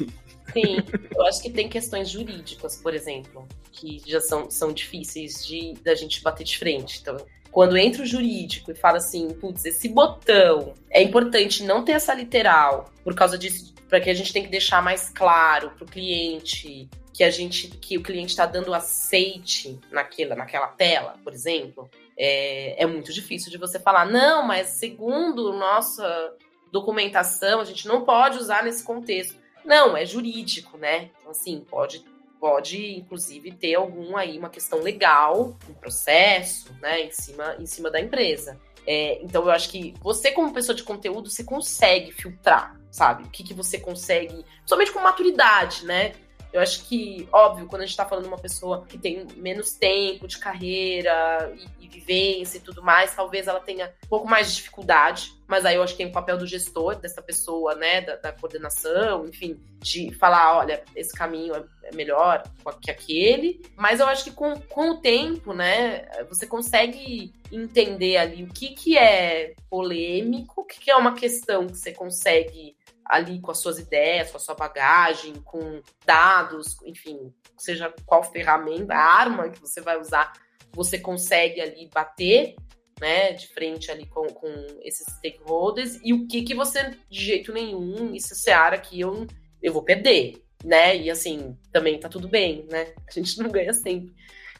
Sim, 0.53 0.77
eu 1.13 1.25
acho 1.25 1.41
que 1.41 1.49
tem 1.49 1.67
questões 1.67 2.09
jurídicas, 2.09 2.77
por 2.77 2.93
exemplo, 2.93 3.45
que 3.71 4.01
já 4.07 4.21
são, 4.21 4.49
são 4.49 4.71
difíceis 4.71 5.45
de 5.45 5.73
da 5.83 5.93
gente 5.93 6.23
bater 6.23 6.45
de 6.45 6.57
frente. 6.57 6.99
Então, 7.01 7.17
quando 7.57 7.75
entra 7.75 8.03
o 8.03 8.05
jurídico 8.05 8.69
e 8.69 8.75
fala 8.75 8.97
assim, 8.97 9.33
putz, 9.33 9.65
esse 9.65 9.89
botão 9.89 10.75
é 10.91 11.01
importante 11.01 11.63
não 11.63 11.83
ter 11.83 11.93
essa 11.93 12.13
literal 12.13 12.93
por 13.03 13.15
causa 13.15 13.35
disso, 13.35 13.73
para 13.89 13.99
que 13.99 14.11
a 14.11 14.13
gente 14.13 14.31
tem 14.31 14.43
que 14.43 14.49
deixar 14.49 14.79
mais 14.79 15.09
claro 15.09 15.71
para 15.71 15.83
o 15.83 15.87
cliente 15.87 16.87
que 17.11 17.23
a 17.23 17.31
gente 17.31 17.69
que 17.69 17.97
o 17.97 18.03
cliente 18.03 18.29
está 18.29 18.45
dando 18.45 18.75
aceite 18.75 19.79
naquela, 19.89 20.35
naquela 20.35 20.67
tela, 20.67 21.15
por 21.23 21.33
exemplo, 21.33 21.89
é, 22.15 22.83
é 22.83 22.85
muito 22.85 23.11
difícil 23.11 23.49
de 23.49 23.57
você 23.57 23.79
falar, 23.79 24.05
não, 24.05 24.45
mas 24.45 24.67
segundo 24.67 25.51
nossa 25.51 26.35
documentação, 26.71 27.59
a 27.59 27.65
gente 27.65 27.87
não 27.87 28.05
pode 28.05 28.37
usar 28.37 28.63
nesse 28.63 28.83
contexto. 28.83 29.35
Não, 29.65 29.97
é 29.97 30.05
jurídico, 30.05 30.77
né? 30.77 31.09
Então, 31.19 31.31
assim, 31.31 31.65
pode, 31.67 32.05
pode 32.39 32.95
inclusive 32.95 33.51
ter 33.51 33.75
algum 33.75 34.15
aí, 34.15 34.37
uma 34.37 34.49
questão 34.49 34.79
legal, 34.79 35.57
um 35.69 35.73
processo, 35.73 36.73
né, 36.81 37.01
em 37.01 37.11
cima, 37.11 37.55
em 37.59 37.65
cima 37.65 37.89
da 37.89 37.99
empresa. 37.99 38.59
É, 38.85 39.21
então 39.21 39.43
eu 39.43 39.51
acho 39.51 39.69
que 39.69 39.93
você, 40.01 40.31
como 40.31 40.53
pessoa 40.53 40.73
de 40.75 40.83
conteúdo, 40.83 41.29
você 41.29 41.43
consegue 41.43 42.11
filtrar, 42.11 42.79
sabe? 42.89 43.23
O 43.23 43.29
que, 43.29 43.43
que 43.43 43.53
você 43.53 43.77
consegue, 43.77 44.45
somente 44.65 44.93
com 44.93 44.99
maturidade, 45.01 45.85
né? 45.85 46.13
Eu 46.51 46.61
acho 46.61 46.85
que, 46.85 47.27
óbvio, 47.31 47.67
quando 47.67 47.81
a 47.81 47.85
gente 47.85 47.93
está 47.93 48.05
falando 48.05 48.23
de 48.23 48.29
uma 48.29 48.39
pessoa 48.39 48.85
que 48.87 48.97
tem 48.97 49.27
menos 49.35 49.73
tempo 49.73 50.27
de 50.27 50.37
carreira 50.37 51.53
e, 51.79 51.85
e, 51.85 51.87
vivência 51.87 52.57
e 52.57 52.61
tudo 52.61 52.81
mais, 52.81 53.13
talvez 53.15 53.47
ela 53.47 53.59
tenha 53.59 53.93
um 54.05 54.07
pouco 54.07 54.27
mais 54.27 54.49
de 54.49 54.55
dificuldade. 54.55 55.33
Mas 55.47 55.65
aí 55.65 55.75
eu 55.75 55.83
acho 55.83 55.93
que 55.93 55.97
tem 55.97 56.07
o 56.07 56.11
papel 56.11 56.37
do 56.37 56.47
gestor, 56.47 56.95
dessa 56.95 57.21
pessoa, 57.21 57.75
né, 57.75 58.01
da, 58.01 58.15
da 58.15 58.31
coordenação, 58.31 59.27
enfim, 59.27 59.59
de 59.79 60.13
falar, 60.13 60.57
olha, 60.57 60.83
esse 60.95 61.13
caminho 61.13 61.55
é, 61.55 61.63
é 61.83 61.95
melhor 61.95 62.43
que 62.81 62.91
aquele. 62.91 63.61
Mas 63.75 63.99
eu 63.99 64.07
acho 64.07 64.25
que 64.25 64.31
com, 64.31 64.59
com 64.61 64.91
o 64.91 64.97
tempo, 64.97 65.53
né, 65.53 66.05
você 66.29 66.45
consegue 66.45 67.33
entender 67.51 68.17
ali 68.17 68.43
o 68.43 68.47
que, 68.47 68.69
que 68.69 68.97
é 68.97 69.53
polêmico, 69.69 70.61
o 70.61 70.65
que, 70.65 70.79
que 70.79 70.91
é 70.91 70.95
uma 70.95 71.13
questão 71.13 71.67
que 71.67 71.77
você 71.77 71.91
consegue 71.91 72.76
ali 73.09 73.39
com 73.39 73.51
as 73.51 73.59
suas 73.59 73.79
ideias, 73.79 74.31
com 74.31 74.37
a 74.37 74.39
sua 74.39 74.55
bagagem, 74.55 75.35
com 75.35 75.81
dados, 76.05 76.77
enfim, 76.85 77.33
seja 77.57 77.93
qual 78.05 78.23
ferramenta, 78.23 78.93
arma 78.93 79.49
que 79.49 79.59
você 79.59 79.81
vai 79.81 79.99
usar, 79.99 80.33
você 80.73 80.99
consegue 80.99 81.61
ali 81.61 81.89
bater, 81.93 82.55
né, 82.99 83.31
de 83.33 83.47
frente 83.47 83.91
ali 83.91 84.05
com, 84.07 84.27
com 84.27 84.47
esses 84.81 85.05
stakeholders. 85.15 85.99
E 86.03 86.13
o 86.13 86.27
que 86.27 86.41
que 86.41 86.55
você, 86.55 86.91
de 87.09 87.25
jeito 87.25 87.53
nenhum, 87.53 88.13
isso 88.13 88.33
é 88.33 88.35
seara 88.35 88.77
que 88.77 88.99
eu, 88.99 89.25
eu 89.61 89.71
vou 89.71 89.83
perder, 89.83 90.43
né, 90.63 90.97
e 90.97 91.09
assim, 91.09 91.57
também 91.71 91.99
tá 91.99 92.09
tudo 92.09 92.27
bem, 92.27 92.65
né, 92.69 92.93
a 93.07 93.11
gente 93.11 93.37
não 93.39 93.49
ganha 93.49 93.73
sempre. 93.73 94.13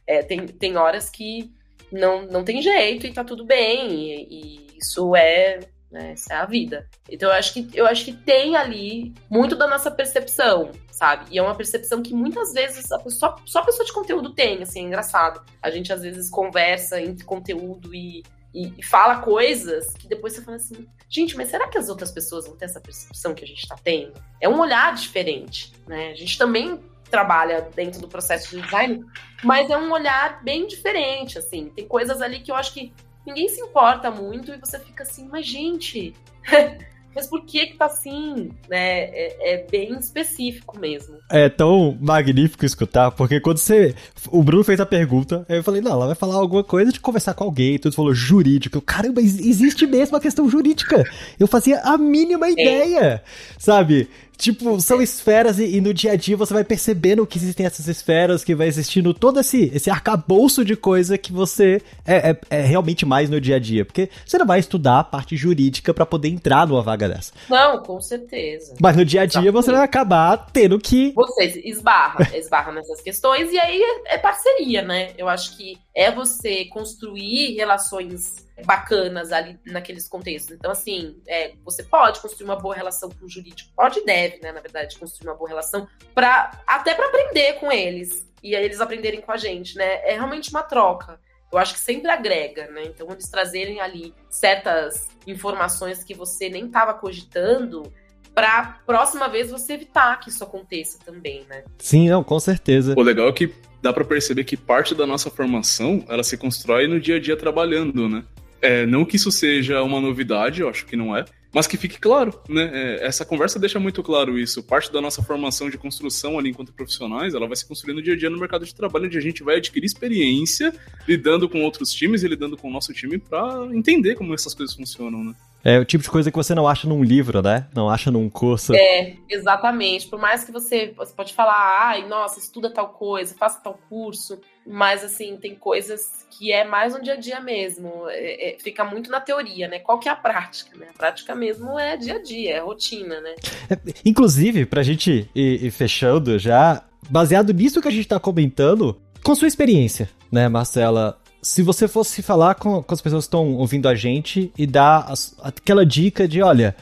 É, 0.06 0.24
tem, 0.24 0.48
tem 0.48 0.78
horas 0.78 1.10
que 1.10 1.52
não, 1.92 2.26
não 2.26 2.44
tem 2.44 2.62
jeito 2.62 3.06
e 3.06 3.14
tá 3.14 3.24
tudo 3.24 3.44
bem, 3.46 3.92
e, 3.92 4.28
e 4.30 4.78
isso 4.78 5.16
é 5.16 5.60
né? 5.92 6.12
Essa 6.12 6.34
é 6.34 6.38
a 6.38 6.46
vida. 6.46 6.88
Então 7.10 7.30
eu 7.30 7.36
acho 7.36 7.54
que 7.54 7.70
eu 7.74 7.86
acho 7.86 8.06
que 8.06 8.14
tem 8.14 8.56
ali 8.56 9.14
muito 9.30 9.56
da 9.56 9.68
nossa 9.68 9.90
percepção, 9.90 10.72
sabe? 10.92 11.26
E 11.32 11.38
é 11.38 11.42
uma 11.42 11.56
percepção 11.56 12.02
que 12.02 12.14
muitas 12.14 12.54
vezes 12.54 12.92
a 12.92 13.00
pessoa, 13.00 13.36
só 13.46 13.60
a 13.60 13.66
pessoa 13.66 13.86
de 13.86 13.94
conteúdo 13.94 14.34
tem, 14.34 14.62
assim, 14.62 14.80
é 14.80 14.84
engraçado. 14.84 15.42
A 15.62 15.70
gente 15.70 15.92
às 15.92 16.02
vezes 16.02 16.30
conversa 16.30 17.02
entre 17.02 17.26
conteúdo 17.26 17.94
e, 17.94 18.24
e, 18.54 18.84
fala 18.84 19.20
coisas 19.20 19.94
que 19.94 20.08
depois 20.08 20.34
você 20.34 20.42
fala 20.42 20.58
assim, 20.58 20.88
gente, 21.10 21.36
mas 21.36 21.50
será 21.50 21.68
que 21.68 21.78
as 21.78 21.90
outras 21.90 22.12
pessoas 22.12 22.48
vão 22.48 22.56
ter 22.56 22.66
essa 22.66 22.82
percepção 22.82 23.34
que 23.34 23.44
a 23.44 23.48
gente 23.48 23.60
está 23.60 23.76
tendo? 23.82 24.14
É 24.42 24.50
um 24.50 24.60
olhar 24.60 24.94
diferente, 24.96 25.72
né? 25.88 26.12
A 26.12 26.16
gente 26.16 26.38
também 26.38 26.80
trabalha 27.10 27.70
dentro 27.74 28.02
do 28.02 28.08
processo 28.08 28.56
de 28.56 28.62
design, 28.62 29.06
mas 29.44 29.70
é 29.70 29.78
um 29.78 29.92
olhar 29.92 30.44
bem 30.44 30.68
diferente, 30.68 31.38
assim. 31.38 31.70
Tem 31.70 31.88
coisas 31.88 32.22
ali 32.22 32.40
que 32.40 32.52
eu 32.52 32.56
acho 32.56 32.74
que 32.74 32.94
ninguém 33.28 33.50
se 33.50 33.62
importa 33.62 34.10
muito 34.10 34.52
e 34.52 34.58
você 34.58 34.80
fica 34.80 35.04
assim, 35.04 35.28
mas 35.30 35.46
gente, 35.46 36.16
mas 37.14 37.28
por 37.28 37.44
que 37.46 37.68
que 37.68 37.78
tá 37.78 37.86
assim? 37.86 38.52
Né? 38.70 39.04
É, 39.04 39.54
é, 39.54 39.68
bem 39.70 39.98
específico 39.98 40.80
mesmo. 40.80 41.18
É 41.30 41.50
tão 41.50 41.98
magnífico 42.00 42.66
escutar, 42.66 43.12
porque 43.12 43.42
quando 43.42 43.58
você. 43.58 43.94
O 44.30 44.42
Bruno 44.42 44.64
fez 44.64 44.80
a 44.80 44.86
pergunta, 44.86 45.46
eu 45.50 45.64
falei, 45.64 45.82
não, 45.82 45.92
ela 45.92 46.06
vai 46.06 46.16
falar 46.16 46.36
alguma 46.36 46.64
coisa 46.64 46.92
de 46.92 47.02
conversar 47.02 47.34
com 47.34 47.44
alguém, 47.44 47.78
tudo 47.78 47.96
falou 47.96 48.14
jurídico. 48.14 48.80
Caramba, 48.80 49.20
existe 49.20 49.86
mesmo 49.86 50.16
a 50.16 50.22
questão 50.22 50.50
jurídica. 50.50 51.04
Eu 51.40 51.48
fazia 51.48 51.80
a 51.82 51.98
mínima 51.98 52.50
ideia, 52.50 53.22
sabe? 53.58 54.10
Tipo, 54.38 54.80
são 54.80 55.02
esferas 55.02 55.58
e, 55.58 55.78
e, 55.78 55.82
no 55.82 55.94
dia 55.94 56.12
a 56.12 56.16
dia 56.16 56.38
você 56.38 56.54
vai 56.54 56.64
percebendo 56.64 57.26
que 57.26 57.40
existem 57.40 57.66
essas 57.66 57.88
esferas, 57.88 58.44
que 58.44 58.54
vai 58.54 58.68
existindo 58.68 59.12
todo 59.12 59.40
esse, 59.40 59.72
esse 59.74 59.90
arcabouço 59.90 60.64
de 60.64 60.76
coisa 60.76 61.18
que 61.18 61.34
você 61.34 61.82
é, 62.06 62.32
é, 62.32 62.40
é 62.50 62.62
realmente 62.62 63.06
mais 63.06 63.32
no 63.32 63.42
dia 63.42 63.56
a 63.56 63.60
dia. 63.60 63.84
Porque 63.84 64.10
você 64.26 64.38
não 64.38 64.46
vai 64.46 64.60
estudar 64.60 65.00
a 65.00 65.04
parte 65.04 65.36
jurídica 65.36 65.92
para 65.92 66.06
poder 66.06 66.30
entrar 66.30 66.68
numa 66.68 66.84
vaga 66.84 67.10
dessa. 67.10 67.34
Não, 67.50 67.82
com 67.82 68.00
certeza. 68.00 68.76
Mas 68.80 68.96
no 68.96 69.04
dia 69.04 69.22
a 69.22 69.26
dia 69.26 69.40
Exatamente. 69.40 69.66
você 69.66 69.72
vai 69.72 69.82
acabar 69.84 70.38
tendo 70.54 70.78
que. 70.80 71.14
Você 71.16 71.62
esbarra, 71.66 72.28
esbarra 72.38 72.72
nessas 72.72 73.02
questões 73.02 73.52
e 73.52 73.58
aí 73.58 73.82
é, 73.82 74.16
é 74.16 74.18
parceria, 74.20 74.84
né? 74.84 75.14
Eu 75.18 75.28
acho 75.28 75.58
que 75.58 75.80
é 75.96 76.12
você 76.12 76.66
construir 76.66 77.56
relações 77.56 78.47
bacanas 78.66 79.32
ali 79.32 79.60
naqueles 79.66 80.08
contextos. 80.08 80.56
Então, 80.56 80.72
assim, 80.72 81.22
é, 81.28 81.54
você 81.64 81.84
pode 81.84 82.20
construir 82.20 82.46
uma 82.46 82.56
boa 82.56 82.76
relação 82.76 83.10
com 83.10 83.26
o 83.26 83.30
jurídico, 83.30 83.72
pode 83.76 84.00
e 84.00 84.06
deve, 84.06 84.40
né, 84.42 84.52
na 84.52 84.62
verdade, 84.62 84.98
construir 84.98 85.30
uma 85.30 85.36
boa 85.36 85.50
relação 85.50 85.88
para 86.14 86.52
até 86.66 86.96
para 86.96 87.08
aprender 87.08 87.54
com 87.54 87.72
eles 87.72 88.28
e 88.42 88.56
aí 88.56 88.64
eles 88.64 88.82
aprenderem 88.82 89.22
com 89.22 89.32
a 89.32 89.38
gente, 89.38 89.78
né? 89.78 90.02
É 90.04 90.14
realmente 90.14 90.50
uma 90.50 90.64
troca. 90.64 91.20
Eu 91.52 91.58
acho 91.58 91.74
que 91.74 91.80
sempre 91.80 92.10
agrega, 92.12 92.68
né? 92.68 92.84
Então, 92.86 93.08
eles 93.12 93.30
trazerem 93.30 93.80
ali 93.80 94.14
certas 94.30 95.08
informações 95.26 96.04
que 96.04 96.14
você 96.14 96.50
nem 96.50 96.66
estava 96.66 96.94
cogitando, 96.94 97.92
para 98.38 98.80
próxima 98.86 99.28
vez 99.28 99.50
você 99.50 99.74
evitar 99.74 100.20
que 100.20 100.30
isso 100.30 100.44
aconteça 100.44 101.00
também, 101.04 101.44
né? 101.50 101.64
Sim, 101.80 102.08
não, 102.08 102.24
com 102.24 102.40
certeza. 102.40 102.94
O 102.96 103.02
legal 103.02 103.30
é 103.30 103.32
que 103.32 103.52
dá 103.82 103.92
para 103.92 104.06
perceber 104.06 104.44
que 104.44 104.56
parte 104.56 104.94
da 104.94 105.08
nossa 105.08 105.32
formação, 105.32 106.06
ela 106.08 106.22
se 106.22 106.38
constrói 106.38 106.88
no 106.88 107.00
dia 107.00 107.16
a 107.16 107.20
dia 107.20 107.36
trabalhando, 107.36 108.08
né? 108.08 108.24
É, 108.62 108.86
não 108.86 109.06
que 109.06 109.16
isso 109.16 109.32
seja 109.32 109.82
uma 109.84 110.02
novidade, 110.02 110.62
eu 110.62 110.70
acho 110.70 110.86
que 110.86 110.96
não 110.96 111.16
é, 111.16 111.26
mas 111.54 111.66
que 111.66 111.78
fique 111.78 112.00
claro, 112.00 112.40
né? 112.50 112.70
É, 112.74 113.08
essa 113.08 113.26
conversa 113.26 113.58
deixa 113.58 113.80
muito 113.80 114.04
claro 114.04 114.38
isso. 114.38 114.62
Parte 114.62 114.92
da 114.92 115.02
nossa 115.02 115.24
formação 115.24 115.70
de 115.70 115.78
construção 115.78 116.38
ali 116.38 116.50
enquanto 116.50 116.74
profissionais, 116.74 117.34
ela 117.34 117.48
vai 117.48 117.56
se 117.56 117.66
construir 117.66 117.94
no 117.94 118.02
dia 118.02 118.14
a 118.14 118.18
dia 118.18 118.30
no 118.30 118.40
mercado 118.40 118.66
de 118.66 118.76
trabalho, 118.76 119.06
onde 119.06 119.18
a 119.18 119.22
gente 119.22 119.44
vai 119.44 119.58
adquirir 119.58 119.86
experiência 119.86 120.74
lidando 121.08 121.48
com 121.48 121.64
outros 121.64 121.92
times 121.92 122.24
e 122.24 122.28
lidando 122.28 122.58
com 122.58 122.68
o 122.68 122.72
nosso 122.72 122.94
time 122.94 123.18
para 123.18 123.68
entender 123.74 124.16
como 124.16 124.34
essas 124.34 124.54
coisas 124.54 124.76
funcionam, 124.76 125.24
né? 125.24 125.34
É 125.64 125.80
o 125.80 125.86
tipo 125.86 126.04
de 126.04 126.10
coisa 126.10 126.32
que 126.32 126.38
você 126.38 126.56
não 126.56 126.68
acha 126.68 126.88
num 126.88 127.04
livro, 127.04 127.42
né? 127.42 127.68
Não 127.74 127.90
acha 127.90 128.10
num 128.10 128.30
curso. 128.30 128.74
É, 128.76 129.16
exatamente. 129.30 130.08
Por 130.08 130.20
mais 130.20 130.44
que 130.44 130.52
você, 130.52 130.94
você 130.96 131.14
pode 131.14 131.34
falar, 131.34 131.88
ai, 131.90 132.08
nossa, 132.08 132.40
estuda 132.40 132.70
tal 132.70 132.90
coisa, 132.90 133.36
faça 133.38 133.60
tal 133.62 133.78
curso, 133.90 134.40
mas 134.66 135.04
assim, 135.04 135.36
tem 135.38 135.56
coisas 135.56 136.26
que 136.30 136.52
é 136.52 136.64
mais 136.64 136.94
no 136.94 137.02
dia 137.02 137.14
a 137.14 137.18
dia 137.18 137.40
mesmo. 137.40 138.08
É, 138.10 138.56
é, 138.56 138.60
fica 138.60 138.84
muito 138.84 139.10
na 139.10 139.20
teoria, 139.20 139.68
né? 139.68 139.80
Qual 139.80 140.00
que 140.00 140.08
é 140.08 140.12
a 140.12 140.16
prática, 140.16 140.78
né? 140.78 140.88
A 140.94 140.98
prática 140.98 141.36
mesmo 141.36 141.78
é 141.78 141.98
dia 141.98 142.16
a 142.16 142.22
dia, 142.22 142.56
é 142.56 142.60
rotina, 142.60 143.20
né? 143.20 143.36
É, 143.70 143.78
inclusive, 144.06 144.66
pra 144.66 144.84
gente 144.84 145.30
ir, 145.36 145.66
ir 145.66 145.72
fechando 145.72 146.38
já, 146.38 146.84
baseado 147.10 147.54
nisso 147.54 147.82
que 147.82 147.88
a 147.88 147.92
gente 147.92 148.08
tá 148.08 148.20
comentando, 148.20 149.02
com 149.24 149.36
sua 149.36 149.48
experiência, 149.48 150.10
né, 150.32 150.48
Marcela? 150.48 151.20
Se 151.48 151.64
você 151.64 151.88
fosse 151.88 152.22
falar 152.22 152.56
com, 152.56 152.84
com 152.84 152.94
as 152.94 153.00
pessoas 153.00 153.24
que 153.24 153.28
estão 153.30 153.56
ouvindo 153.56 153.88
a 153.88 153.96
gente 153.96 154.52
e 154.58 154.68
dar 154.68 155.06
as, 155.10 155.34
aquela 155.42 155.86
dica 155.86 156.28
de, 156.28 156.42
olha, 156.42 156.76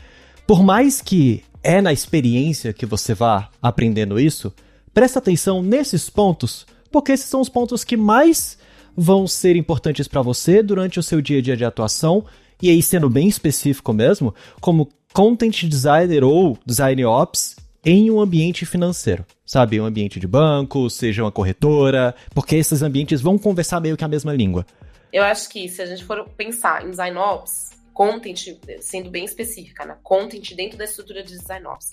por 0.48 0.64
mais 0.64 1.02
que 1.02 1.44
é 1.62 1.80
na 1.82 1.94
experiência 1.94 2.74
que 2.74 2.84
você 2.84 3.14
vá 3.14 3.48
aprendendo 3.62 4.20
isso, 4.20 4.52
presta 4.92 5.20
atenção 5.20 5.62
nesses 5.62 6.10
pontos, 6.10 6.66
porque 6.92 7.12
esses 7.12 7.28
são 7.28 7.42
os 7.42 7.48
pontos 7.48 7.84
que 7.84 7.96
mais 7.96 8.58
vão 8.98 9.28
ser 9.28 9.56
importantes 9.56 10.08
para 10.08 10.24
você 10.24 10.64
durante 10.64 11.00
o 11.00 11.04
seu 11.04 11.22
dia 11.22 11.38
a 11.38 11.42
dia 11.44 11.56
de 11.56 11.64
atuação, 11.64 12.26
e 12.60 12.72
aí 12.72 12.82
sendo 12.82 13.08
bem 13.08 13.28
específico 13.28 13.94
mesmo, 13.94 14.34
como 14.60 14.90
content 15.14 15.66
designer 15.66 16.24
ou 16.24 16.58
design 16.66 17.06
ops 17.06 17.56
em 17.86 18.10
um 18.10 18.20
ambiente 18.20 18.66
financeiro, 18.66 19.24
sabe? 19.46 19.80
Um 19.80 19.86
ambiente 19.86 20.20
de 20.20 20.26
banco, 20.26 20.90
seja 20.90 21.24
uma 21.24 21.32
corretora, 21.32 22.16
porque 22.34 22.56
esses 22.56 22.82
ambientes 22.82 23.22
vão 23.22 23.38
conversar 23.38 23.80
meio 23.80 23.96
que 23.96 24.04
a 24.04 24.08
mesma 24.08 24.34
língua. 24.34 24.66
Eu 25.14 25.24
acho 25.24 25.48
que 25.50 25.70
se 25.70 25.82
a 25.82 25.86
gente 25.86 26.04
for 26.04 26.28
pensar 26.30 26.84
em 26.84 26.90
design 26.90 27.16
ops, 27.18 27.70
content, 27.94 28.58
sendo 28.82 29.10
bem 29.12 29.24
específica, 29.24 29.86
né? 29.86 29.98
Content 30.02 30.54
dentro 30.56 30.78
da 30.78 30.84
estrutura 30.84 31.24
de 31.24 31.30
design 31.30 31.68
ops. 31.68 31.92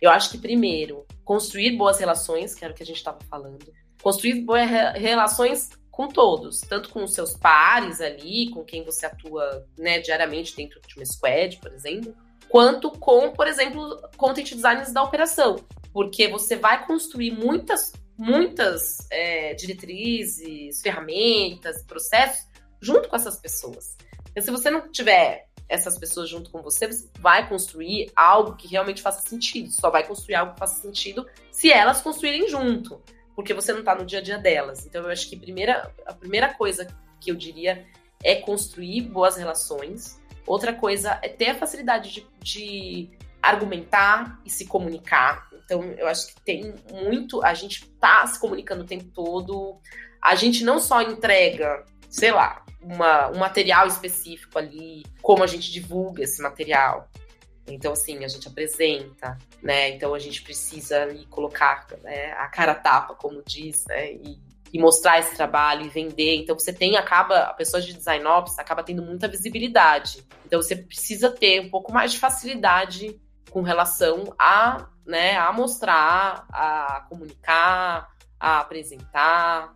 Eu 0.00 0.10
acho 0.10 0.30
que 0.30 0.38
primeiro, 0.38 1.06
construir 1.24 1.76
boas 1.76 1.98
relações, 1.98 2.54
que 2.54 2.64
era 2.64 2.72
o 2.72 2.76
que 2.76 2.82
a 2.82 2.86
gente 2.86 2.96
estava 2.96 3.18
falando. 3.30 3.72
Construir 4.02 4.42
boas 4.42 4.68
relações 4.96 5.70
com 5.90 6.08
todos, 6.08 6.60
tanto 6.60 6.90
com 6.90 7.04
os 7.04 7.14
seus 7.14 7.36
pares 7.36 8.00
ali, 8.00 8.50
com 8.50 8.64
quem 8.64 8.84
você 8.84 9.06
atua 9.06 9.64
né, 9.78 10.00
diariamente 10.00 10.54
dentro 10.54 10.80
de 10.86 10.96
uma 10.96 11.04
squad, 11.04 11.58
por 11.58 11.72
exemplo, 11.72 12.14
quanto 12.52 12.90
com, 12.90 13.32
por 13.32 13.46
exemplo, 13.46 13.98
content 14.18 14.54
designers 14.54 14.92
da 14.92 15.02
operação, 15.02 15.56
porque 15.90 16.28
você 16.28 16.54
vai 16.54 16.86
construir 16.86 17.30
muitas, 17.30 17.94
muitas 18.18 19.08
é, 19.10 19.54
diretrizes, 19.54 20.82
ferramentas, 20.82 21.82
processos 21.84 22.46
junto 22.78 23.08
com 23.08 23.16
essas 23.16 23.38
pessoas. 23.38 23.96
Então, 24.30 24.42
se 24.42 24.50
você 24.50 24.68
não 24.68 24.92
tiver 24.92 25.46
essas 25.66 25.96
pessoas 25.96 26.28
junto 26.28 26.50
com 26.50 26.60
você, 26.60 26.86
você 26.86 27.08
vai 27.20 27.48
construir 27.48 28.12
algo 28.14 28.54
que 28.54 28.68
realmente 28.68 29.00
faça 29.00 29.26
sentido. 29.26 29.70
Só 29.70 29.88
vai 29.88 30.06
construir 30.06 30.34
algo 30.34 30.52
que 30.52 30.58
faça 30.58 30.82
sentido 30.82 31.26
se 31.50 31.72
elas 31.72 32.02
construírem 32.02 32.46
junto, 32.50 33.00
porque 33.34 33.54
você 33.54 33.72
não 33.72 33.78
está 33.80 33.94
no 33.94 34.04
dia 34.04 34.18
a 34.18 34.22
dia 34.22 34.36
delas. 34.36 34.84
Então, 34.84 35.04
eu 35.04 35.10
acho 35.10 35.26
que 35.26 35.38
primeira, 35.38 35.90
a 36.04 36.12
primeira 36.12 36.52
coisa 36.52 36.86
que 37.18 37.30
eu 37.30 37.34
diria 37.34 37.86
é 38.22 38.36
construir 38.36 39.00
boas 39.00 39.36
relações 39.38 40.20
Outra 40.46 40.72
coisa 40.72 41.18
é 41.22 41.28
ter 41.28 41.50
a 41.50 41.54
facilidade 41.54 42.12
de, 42.12 42.26
de 42.40 43.10
argumentar 43.40 44.40
e 44.44 44.50
se 44.50 44.66
comunicar. 44.66 45.48
Então, 45.64 45.82
eu 45.96 46.06
acho 46.06 46.28
que 46.28 46.40
tem 46.42 46.74
muito. 46.90 47.42
A 47.44 47.54
gente 47.54 47.86
tá 48.00 48.26
se 48.26 48.38
comunicando 48.38 48.82
o 48.82 48.86
tempo 48.86 49.04
todo. 49.12 49.80
A 50.20 50.34
gente 50.34 50.64
não 50.64 50.78
só 50.78 51.02
entrega, 51.02 51.84
sei 52.08 52.30
lá, 52.30 52.64
uma, 52.80 53.30
um 53.30 53.38
material 53.38 53.86
específico 53.86 54.58
ali, 54.58 55.04
como 55.20 55.42
a 55.42 55.46
gente 55.46 55.70
divulga 55.72 56.22
esse 56.22 56.42
material. 56.42 57.08
Então, 57.66 57.92
assim, 57.92 58.24
a 58.24 58.28
gente 58.28 58.48
apresenta, 58.48 59.38
né? 59.62 59.90
Então, 59.90 60.14
a 60.14 60.18
gente 60.18 60.42
precisa 60.42 61.02
ali, 61.02 61.26
colocar 61.26 61.86
né, 62.02 62.32
a 62.32 62.48
cara 62.48 62.74
tapa, 62.74 63.14
como 63.14 63.42
diz, 63.46 63.84
né? 63.86 64.12
E 64.12 64.40
e 64.72 64.78
mostrar 64.78 65.18
esse 65.18 65.36
trabalho 65.36 65.84
e 65.84 65.88
vender. 65.88 66.36
Então 66.36 66.58
você 66.58 66.72
tem, 66.72 66.96
acaba, 66.96 67.40
a 67.40 67.52
pessoa 67.52 67.80
de 67.80 67.92
design 67.92 68.24
ops 68.24 68.58
acaba 68.58 68.82
tendo 68.82 69.02
muita 69.02 69.28
visibilidade. 69.28 70.26
Então 70.46 70.62
você 70.62 70.74
precisa 70.74 71.30
ter 71.30 71.60
um 71.60 71.68
pouco 71.68 71.92
mais 71.92 72.12
de 72.12 72.18
facilidade 72.18 73.20
com 73.50 73.60
relação 73.60 74.34
a, 74.38 74.88
né, 75.06 75.36
a 75.36 75.52
mostrar, 75.52 76.46
a 76.50 77.06
comunicar, 77.08 78.08
a 78.40 78.60
apresentar, 78.60 79.74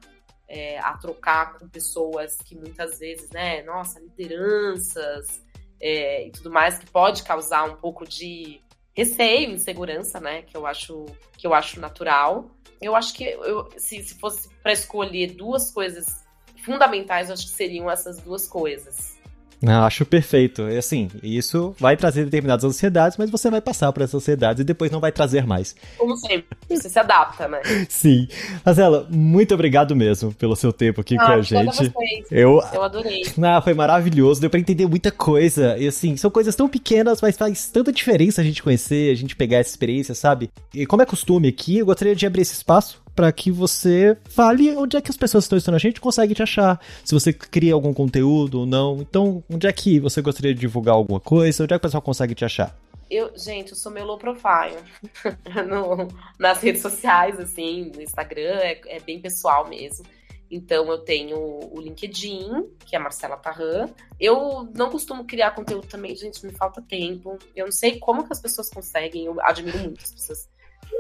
é, 0.48 0.78
a 0.78 0.96
trocar 0.96 1.58
com 1.58 1.68
pessoas 1.68 2.36
que 2.36 2.56
muitas 2.56 2.98
vezes, 2.98 3.28
né, 3.30 3.62
nossa, 3.64 4.00
lideranças 4.00 5.44
é, 5.78 6.26
e 6.26 6.30
tudo 6.30 6.50
mais, 6.50 6.78
que 6.78 6.90
pode 6.90 7.22
causar 7.22 7.64
um 7.64 7.76
pouco 7.76 8.06
de 8.06 8.62
receio, 8.94 9.50
insegurança, 9.50 10.18
né, 10.18 10.40
que 10.40 10.56
eu 10.56 10.66
acho 10.66 11.04
que 11.36 11.46
eu 11.46 11.52
acho 11.52 11.78
natural 11.78 12.55
eu 12.80 12.94
acho 12.94 13.14
que 13.14 13.24
eu, 13.24 13.68
se, 13.76 14.02
se 14.02 14.14
fosse 14.18 14.48
para 14.62 14.72
escolher 14.72 15.32
duas 15.34 15.70
coisas 15.70 16.24
fundamentais, 16.64 17.30
acho 17.30 17.44
que 17.44 17.52
seriam 17.52 17.90
essas 17.90 18.18
duas 18.20 18.48
coisas. 18.48 19.15
Acho 19.64 20.04
perfeito. 20.04 20.68
E 20.68 20.76
assim, 20.76 21.08
isso 21.22 21.74
vai 21.78 21.96
trazer 21.96 22.24
determinadas 22.24 22.64
ansiedades, 22.64 23.16
mas 23.16 23.30
você 23.30 23.50
vai 23.50 23.60
passar 23.60 23.92
por 23.92 24.02
essas 24.02 24.14
ansiedades 24.14 24.60
e 24.60 24.64
depois 24.64 24.90
não 24.90 25.00
vai 25.00 25.12
trazer 25.12 25.46
mais. 25.46 25.74
Como 25.96 26.16
sempre, 26.16 26.46
você 26.68 26.88
se 26.88 26.98
adapta, 26.98 27.48
né? 27.48 27.60
Sim. 27.88 28.28
Marcela, 28.64 29.06
muito 29.10 29.54
obrigado 29.54 29.94
mesmo 29.96 30.32
pelo 30.34 30.56
seu 30.56 30.72
tempo 30.72 31.00
aqui 31.00 31.16
ah, 31.18 31.26
com 31.26 31.32
a 31.32 31.40
gente. 31.40 31.92
Eu, 32.30 32.60
eu 32.72 32.82
adorei. 32.82 33.22
Ah, 33.42 33.60
foi 33.60 33.74
maravilhoso, 33.74 34.40
deu 34.40 34.50
pra 34.50 34.60
entender 34.60 34.86
muita 34.86 35.10
coisa. 35.10 35.76
E 35.78 35.86
assim, 35.88 36.16
são 36.16 36.30
coisas 36.30 36.54
tão 36.54 36.68
pequenas, 36.68 37.20
mas 37.20 37.36
faz 37.36 37.70
tanta 37.70 37.92
diferença 37.92 38.40
a 38.40 38.44
gente 38.44 38.62
conhecer, 38.62 39.10
a 39.10 39.14
gente 39.16 39.36
pegar 39.36 39.58
essa 39.58 39.70
experiência, 39.70 40.14
sabe? 40.14 40.50
E 40.74 40.84
como 40.86 41.02
é 41.02 41.06
costume 41.06 41.48
aqui, 41.48 41.78
eu 41.78 41.86
gostaria 41.86 42.14
de 42.14 42.26
abrir 42.26 42.42
esse 42.42 42.54
espaço 42.54 43.05
para 43.16 43.32
que 43.32 43.50
você 43.50 44.16
fale 44.28 44.76
onde 44.76 44.98
é 44.98 45.00
que 45.00 45.10
as 45.10 45.16
pessoas 45.16 45.44
estão 45.44 45.56
estudando 45.56 45.76
a 45.76 45.80
gente 45.80 46.00
conseguem 46.00 46.34
te 46.34 46.42
achar. 46.42 46.78
Se 47.02 47.14
você 47.14 47.32
cria 47.32 47.72
algum 47.72 47.94
conteúdo 47.94 48.60
ou 48.60 48.66
não. 48.66 49.00
Então, 49.00 49.42
onde 49.50 49.66
é 49.66 49.72
que 49.72 49.98
você 49.98 50.20
gostaria 50.20 50.54
de 50.54 50.60
divulgar 50.60 50.94
alguma 50.94 51.18
coisa? 51.18 51.64
Onde 51.64 51.72
é 51.72 51.78
que 51.78 51.80
o 51.80 51.88
pessoal 51.88 52.02
consegue 52.02 52.34
te 52.34 52.44
achar? 52.44 52.76
Eu, 53.10 53.32
gente, 53.36 53.70
eu 53.70 53.76
sou 53.76 53.90
meu 53.90 54.04
low 54.04 54.18
profile 54.18 54.76
no, 55.66 56.08
nas 56.38 56.60
redes 56.60 56.82
sociais, 56.82 57.38
assim, 57.38 57.90
no 57.94 58.02
Instagram, 58.02 58.58
é, 58.60 58.80
é, 58.86 59.00
bem 59.00 59.20
pessoal 59.20 59.68
mesmo. 59.68 60.04
Então 60.50 60.86
eu 60.90 60.98
tenho 60.98 61.36
o 61.38 61.80
LinkedIn, 61.80 62.68
que 62.84 62.94
é 62.94 62.98
Marcela 62.98 63.36
Tarran. 63.36 63.88
Eu 64.20 64.68
não 64.74 64.90
costumo 64.90 65.24
criar 65.24 65.52
conteúdo 65.52 65.86
também, 65.86 66.14
gente, 66.14 66.44
me 66.44 66.52
falta 66.52 66.82
tempo. 66.82 67.38
Eu 67.54 67.66
não 67.66 67.72
sei 67.72 67.98
como 67.98 68.24
que 68.24 68.32
as 68.32 68.40
pessoas 68.40 68.68
conseguem, 68.68 69.24
eu 69.24 69.40
admiro 69.40 69.78
muito 69.78 70.04
as 70.04 70.12
pessoas. 70.12 70.48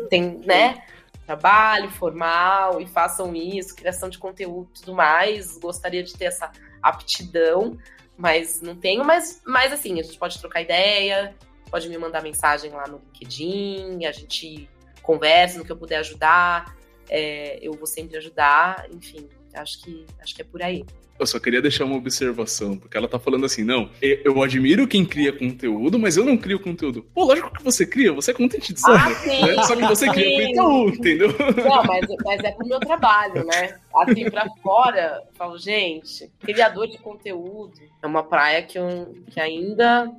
Tem, 0.08 0.38
né? 0.38 0.82
Trabalho 1.26 1.90
formal 1.90 2.80
e 2.80 2.86
façam 2.86 3.34
isso, 3.34 3.74
criação 3.74 4.08
de 4.08 4.18
conteúdo 4.18 4.70
tudo 4.72 4.94
mais. 4.94 5.58
Gostaria 5.58 6.02
de 6.02 6.14
ter 6.14 6.26
essa 6.26 6.50
aptidão, 6.80 7.76
mas 8.16 8.62
não 8.62 8.76
tenho. 8.76 9.04
Mas, 9.04 9.42
mas 9.44 9.72
assim, 9.72 9.98
a 9.98 10.02
gente 10.02 10.18
pode 10.18 10.38
trocar 10.38 10.62
ideia. 10.62 11.34
pode 11.70 11.88
me 11.88 11.98
mandar 11.98 12.22
mensagem 12.22 12.70
lá 12.70 12.86
no 12.86 12.98
LinkedIn, 12.98 14.06
a 14.06 14.12
gente 14.12 14.70
conversa 15.02 15.58
no 15.58 15.64
que 15.64 15.72
eu 15.72 15.76
puder 15.76 15.98
ajudar, 15.98 16.76
é, 17.08 17.58
eu 17.60 17.72
vou 17.72 17.86
sempre 17.86 18.16
ajudar, 18.16 18.86
enfim, 18.92 19.28
acho 19.56 19.82
que, 19.82 20.06
acho 20.20 20.34
que 20.34 20.42
é 20.42 20.44
por 20.44 20.62
aí. 20.62 20.84
Eu 21.18 21.26
só 21.26 21.40
queria 21.40 21.62
deixar 21.62 21.86
uma 21.86 21.96
observação, 21.96 22.76
porque 22.76 22.96
ela 22.96 23.08
tá 23.08 23.18
falando 23.18 23.46
assim, 23.46 23.64
não, 23.64 23.88
eu 24.02 24.42
admiro 24.42 24.86
quem 24.86 25.04
cria 25.04 25.32
conteúdo, 25.32 25.98
mas 25.98 26.16
eu 26.16 26.24
não 26.24 26.36
crio 26.36 26.60
conteúdo. 26.60 27.02
Pô, 27.14 27.24
lógico 27.24 27.50
que 27.50 27.64
você 27.64 27.86
cria, 27.86 28.12
você 28.12 28.32
é 28.32 28.34
content 28.34 28.70
designer, 28.70 29.16
ah, 29.42 29.46
né? 29.46 29.62
Só 29.62 29.74
que 29.74 29.86
você 29.86 30.10
cria 30.10 30.48
conteúdo, 30.48 30.96
entendeu? 30.96 31.28
Não, 31.56 31.84
mas, 31.84 32.06
mas 32.22 32.44
é 32.44 32.50
pro 32.52 32.66
meu 32.66 32.78
trabalho, 32.80 33.44
né? 33.46 33.78
Assim, 33.96 34.30
pra 34.30 34.46
fora, 34.62 35.22
eu 35.26 35.32
falo, 35.34 35.56
gente, 35.56 36.30
criador 36.40 36.86
de 36.86 36.98
conteúdo 36.98 37.80
é 38.02 38.06
uma 38.06 38.22
praia 38.22 38.62
que, 38.62 38.78
eu, 38.78 39.14
que 39.30 39.40
ainda... 39.40 40.12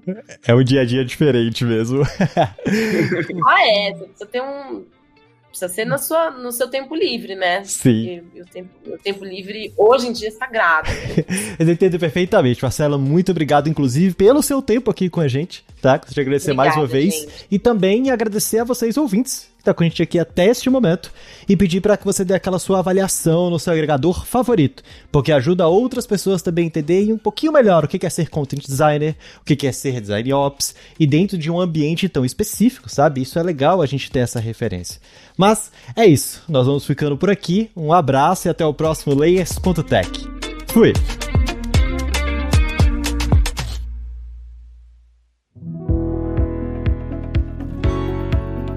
É 0.48 0.56
um 0.56 0.64
dia 0.64 0.82
a 0.82 0.86
dia 0.86 1.06
diferente 1.06 1.64
mesmo. 1.64 2.02
ah, 3.48 3.68
é, 3.68 3.94
você 3.94 4.06
precisa 4.06 4.26
ter 4.26 4.42
um 4.42 4.84
Precisa 5.58 5.74
ser 5.74 5.86
na 5.86 5.98
sua, 5.98 6.30
no 6.30 6.52
seu 6.52 6.68
tempo 6.68 6.94
livre, 6.94 7.34
né? 7.34 7.64
Sim. 7.64 8.22
o 8.36 8.46
tempo, 8.46 8.70
o 8.86 8.98
tempo 9.00 9.26
livre 9.26 9.74
hoje 9.76 10.08
em 10.08 10.12
dia 10.12 10.28
é 10.28 10.32
sagrado. 10.32 10.88
Eu 11.58 11.68
entendo 11.68 11.98
perfeitamente. 11.98 12.62
Marcela, 12.62 12.96
muito 12.96 13.32
obrigado, 13.32 13.68
inclusive, 13.68 14.14
pelo 14.14 14.44
seu 14.44 14.62
tempo 14.62 14.92
aqui 14.92 15.10
com 15.10 15.20
a 15.20 15.28
gente, 15.28 15.66
tá? 15.82 15.98
Gostaria 15.98 16.14
de 16.14 16.22
agradecer 16.22 16.52
Obrigada, 16.52 16.76
mais 16.76 16.80
uma 16.80 16.86
vez. 16.86 17.16
Gente. 17.16 17.48
E 17.50 17.58
também 17.58 18.12
agradecer 18.12 18.60
a 18.60 18.64
vocês, 18.64 18.98
ouvintes, 18.98 19.50
está 19.68 19.74
com 19.74 19.84
a 19.84 19.86
gente 19.86 20.02
aqui 20.02 20.18
até 20.18 20.46
este 20.46 20.70
momento 20.70 21.12
e 21.48 21.56
pedir 21.56 21.82
para 21.82 21.98
que 21.98 22.06
você 22.06 22.24
dê 22.24 22.34
aquela 22.34 22.60
sua 22.60 22.80
avaliação 22.80 23.50
no 23.50 23.60
seu 23.60 23.74
agregador 23.74 24.26
favorito, 24.26 24.82
porque 25.12 25.32
ajuda 25.32 25.68
outras 25.68 26.08
pessoas 26.08 26.42
também 26.42 26.66
a 26.66 26.68
entenderem 26.68 27.14
um 27.14 27.18
pouquinho 27.18 27.52
melhor 27.52 27.84
o 27.84 27.88
que 27.88 28.06
é 28.06 28.10
ser 28.10 28.30
content 28.30 28.66
designer, 28.66 29.16
o 29.42 29.44
que 29.44 29.68
é 29.68 29.72
ser 29.72 30.00
design 30.00 30.34
ops 30.34 30.76
e 31.00 31.06
dentro 31.06 31.38
de 31.38 31.52
um 31.52 31.60
ambiente 31.60 32.08
tão 32.08 32.24
específico, 32.24 32.90
sabe? 32.90 33.22
Isso 33.22 33.38
é 33.38 33.44
legal 33.44 33.82
a 33.82 33.86
gente 33.86 34.10
ter 34.10 34.20
essa 34.20 34.40
referência. 34.40 35.02
Mas 35.38 35.72
é 35.96 36.06
isso, 36.06 36.44
nós 36.48 36.66
vamos 36.66 36.86
ficando 36.86 37.18
por 37.18 37.30
aqui. 37.30 37.70
Um 37.76 37.92
abraço 37.92 38.48
e 38.48 38.50
até 38.50 38.66
o 38.66 38.74
próximo 38.74 39.14
Layers.tech. 39.14 40.10
Fui! 40.68 40.94